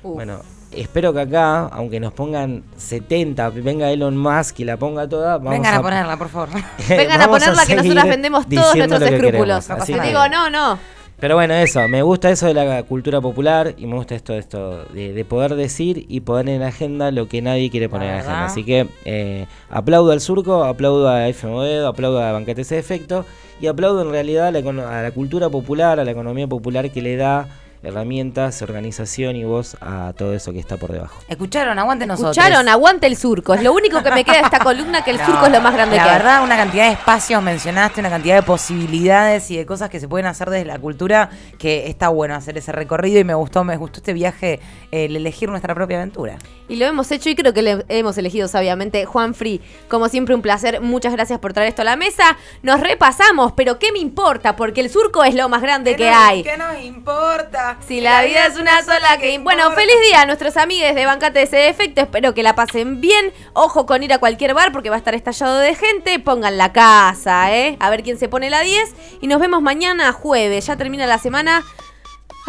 Uf. 0.01 0.15
Bueno, 0.15 0.39
espero 0.71 1.13
que 1.13 1.19
acá, 1.19 1.67
aunque 1.67 1.99
nos 1.99 2.13
pongan 2.13 2.63
70, 2.77 3.49
venga 3.49 3.91
Elon 3.91 4.15
Musk 4.15 4.61
y 4.61 4.63
la 4.63 4.77
ponga 4.77 5.07
toda, 5.09 5.37
vamos 5.37 5.51
Vengan 5.51 5.75
a 5.75 5.81
ponerla, 5.81 6.17
por 6.17 6.29
favor. 6.29 6.49
Vengan 6.89 7.21
a 7.21 7.27
ponerla 7.27 7.65
que 7.65 7.75
nosotros 7.75 8.05
vendemos 8.05 8.47
todos 8.47 8.75
nuestros 8.75 9.03
que 9.03 9.15
escrúpulos. 9.15 9.69
Así 9.69 9.93
Te 9.93 10.01
digo, 10.01 10.29
no, 10.29 10.49
no. 10.49 10.79
Pero 11.19 11.33
bueno, 11.33 11.55
eso, 11.55 11.87
me 11.87 12.03
gusta 12.03 12.29
eso 12.29 12.45
de 12.45 12.53
la 12.53 12.83
cultura 12.83 13.19
popular 13.19 13.73
y 13.75 13.87
me 13.87 13.95
gusta 13.95 14.13
esto, 14.13 14.33
esto 14.35 14.85
de, 14.93 15.13
de 15.13 15.25
poder 15.25 15.55
decir 15.55 16.05
y 16.07 16.19
poner 16.19 16.55
en 16.57 16.61
agenda 16.61 17.09
lo 17.09 17.27
que 17.27 17.41
nadie 17.41 17.71
quiere 17.71 17.89
poner 17.89 18.09
en 18.09 18.15
agenda. 18.19 18.45
Así 18.45 18.63
que 18.63 18.87
eh, 19.03 19.47
aplaudo 19.71 20.11
al 20.11 20.21
surco, 20.21 20.63
aplaudo 20.63 21.09
a 21.09 21.27
F. 21.27 21.47
Modedo, 21.47 21.87
aplaudo 21.87 22.21
a 22.21 22.31
Banquete 22.33 22.61
ese 22.61 22.77
efecto 22.77 23.25
y 23.59 23.65
aplaudo 23.65 24.03
en 24.03 24.11
realidad 24.11 24.47
a 24.47 24.51
la, 24.51 24.59
econo- 24.59 24.85
a 24.85 25.01
la 25.01 25.09
cultura 25.09 25.49
popular, 25.49 25.99
a 25.99 26.05
la 26.05 26.11
economía 26.11 26.45
popular 26.47 26.91
que 26.91 27.01
le 27.01 27.15
da 27.15 27.47
herramientas, 27.87 28.61
organización 28.61 29.35
y 29.35 29.43
voz 29.43 29.77
a 29.81 30.13
todo 30.17 30.33
eso 30.33 30.51
que 30.51 30.59
está 30.59 30.77
por 30.77 30.91
debajo. 30.91 31.21
Escucharon, 31.27 31.79
aguanten 31.79 32.07
nosotros. 32.07 32.37
Escucharon, 32.37 32.67
aguante 32.69 33.07
el 33.07 33.17
surco. 33.17 33.53
Es 33.53 33.63
lo 33.63 33.73
único 33.73 34.03
que 34.03 34.11
me 34.11 34.23
queda 34.23 34.37
de 34.37 34.43
esta 34.43 34.59
columna, 34.59 35.03
que 35.03 35.11
el 35.11 35.17
No, 35.21 35.25
surco 35.25 35.45
es 35.47 35.51
lo 35.51 35.61
más 35.61 35.73
grande 35.73 35.97
la 35.97 36.03
que 36.03 36.09
hay. 36.09 36.17
verdad, 36.17 36.43
una 36.43 36.55
cantidad 36.55 36.87
de 36.87 36.93
espacios 36.93 37.41
mencionaste, 37.41 37.99
una 37.99 38.09
cantidad 38.09 38.35
de 38.35 38.43
posibilidades 38.43 39.49
y 39.51 39.57
de 39.57 39.65
cosas 39.65 39.89
que 39.89 39.99
se 39.99 40.07
pueden 40.07 40.27
hacer 40.27 40.49
desde 40.49 40.65
la 40.65 40.79
cultura 40.79 41.29
que 41.57 41.87
está 41.87 42.09
bueno 42.09 42.35
hacer 42.35 42.57
ese 42.57 42.71
recorrido 42.71 43.19
y 43.19 43.23
me 43.23 43.33
gustó, 43.33 43.63
me 43.63 43.77
gustó 43.77 43.97
este 43.97 44.13
viaje, 44.13 44.59
el 44.91 45.15
elegir 45.15 45.49
nuestra 45.49 45.73
propia 45.73 45.97
aventura. 45.97 46.37
Y 46.69 46.75
lo 46.75 46.85
hemos 46.85 47.09
hecho 47.11 47.29
y 47.29 47.35
creo 47.35 47.53
que 47.53 47.61
le 47.61 47.85
hemos 47.87 48.17
elegido 48.17 48.47
sabiamente. 48.47 49.05
Juan 49.05 49.33
Free, 49.33 49.61
como 49.87 50.09
siempre, 50.09 50.35
un 50.35 50.41
placer. 50.41 50.81
Muchas 50.81 51.13
gracias 51.13 51.39
por 51.39 51.53
traer 51.53 51.69
esto 51.69 51.81
a 51.81 51.85
la 51.85 51.95
mesa. 51.95 52.37
Nos 52.61 52.81
repasamos, 52.81 53.53
pero 53.53 53.79
¿qué 53.79 53.91
me 53.91 53.99
importa? 53.99 54.55
Porque 54.55 54.81
el 54.81 54.89
surco 54.89 55.23
es 55.23 55.33
lo 55.33 55.47
más 55.49 55.61
grande 55.61 55.95
que, 55.95 56.09
hay. 56.09 56.43
¿Qué 56.43 56.57
nos 56.57 56.77
importa? 56.81 57.76
Si 57.85 58.01
la 58.01 58.21
vida 58.23 58.45
es 58.45 58.57
una 58.57 58.83
sola 58.83 59.17
que... 59.17 59.39
Bueno, 59.39 59.71
feliz 59.71 59.95
día 60.09 60.21
a 60.21 60.25
nuestros 60.25 60.57
amigos 60.57 60.93
de 60.93 61.05
Bancate 61.05 61.39
de 61.39 61.45
ese 61.45 61.57
defecto. 61.57 62.01
Espero 62.01 62.33
que 62.33 62.43
la 62.43 62.53
pasen 62.53 62.99
bien. 62.99 63.31
Ojo 63.53 63.85
con 63.85 64.03
ir 64.03 64.11
a 64.11 64.17
cualquier 64.17 64.53
bar 64.53 64.73
porque 64.73 64.89
va 64.89 64.95
a 64.95 64.99
estar 64.99 65.15
estallado 65.15 65.57
de 65.59 65.73
gente. 65.73 66.19
Pongan 66.19 66.57
la 66.57 66.73
casa, 66.73 67.55
¿eh? 67.55 67.77
A 67.79 67.89
ver 67.89 68.03
quién 68.03 68.17
se 68.17 68.27
pone 68.27 68.49
la 68.49 68.61
10. 68.61 68.93
Y 69.21 69.27
nos 69.27 69.39
vemos 69.39 69.61
mañana 69.61 70.11
jueves. 70.11 70.65
Ya 70.65 70.75
termina 70.75 71.07
la 71.07 71.17
semana. 71.17 71.63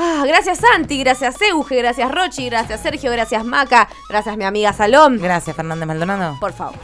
Ah, 0.01 0.25
gracias 0.25 0.59
Santi, 0.59 1.01
gracias 1.01 1.35
Euge, 1.43 1.77
gracias 1.77 2.09
Rochi, 2.09 2.49
gracias 2.49 2.81
Sergio, 2.83 3.11
gracias 3.11 3.45
Maca, 3.45 3.89
gracias 4.09 4.37
mi 4.37 4.45
amiga 4.45 4.73
Salom. 4.73 5.19
Gracias, 5.19 5.57
Fernández 5.57 5.89
Maldonado. 5.89 6.39
Por 6.39 6.53
favor. 6.53 6.79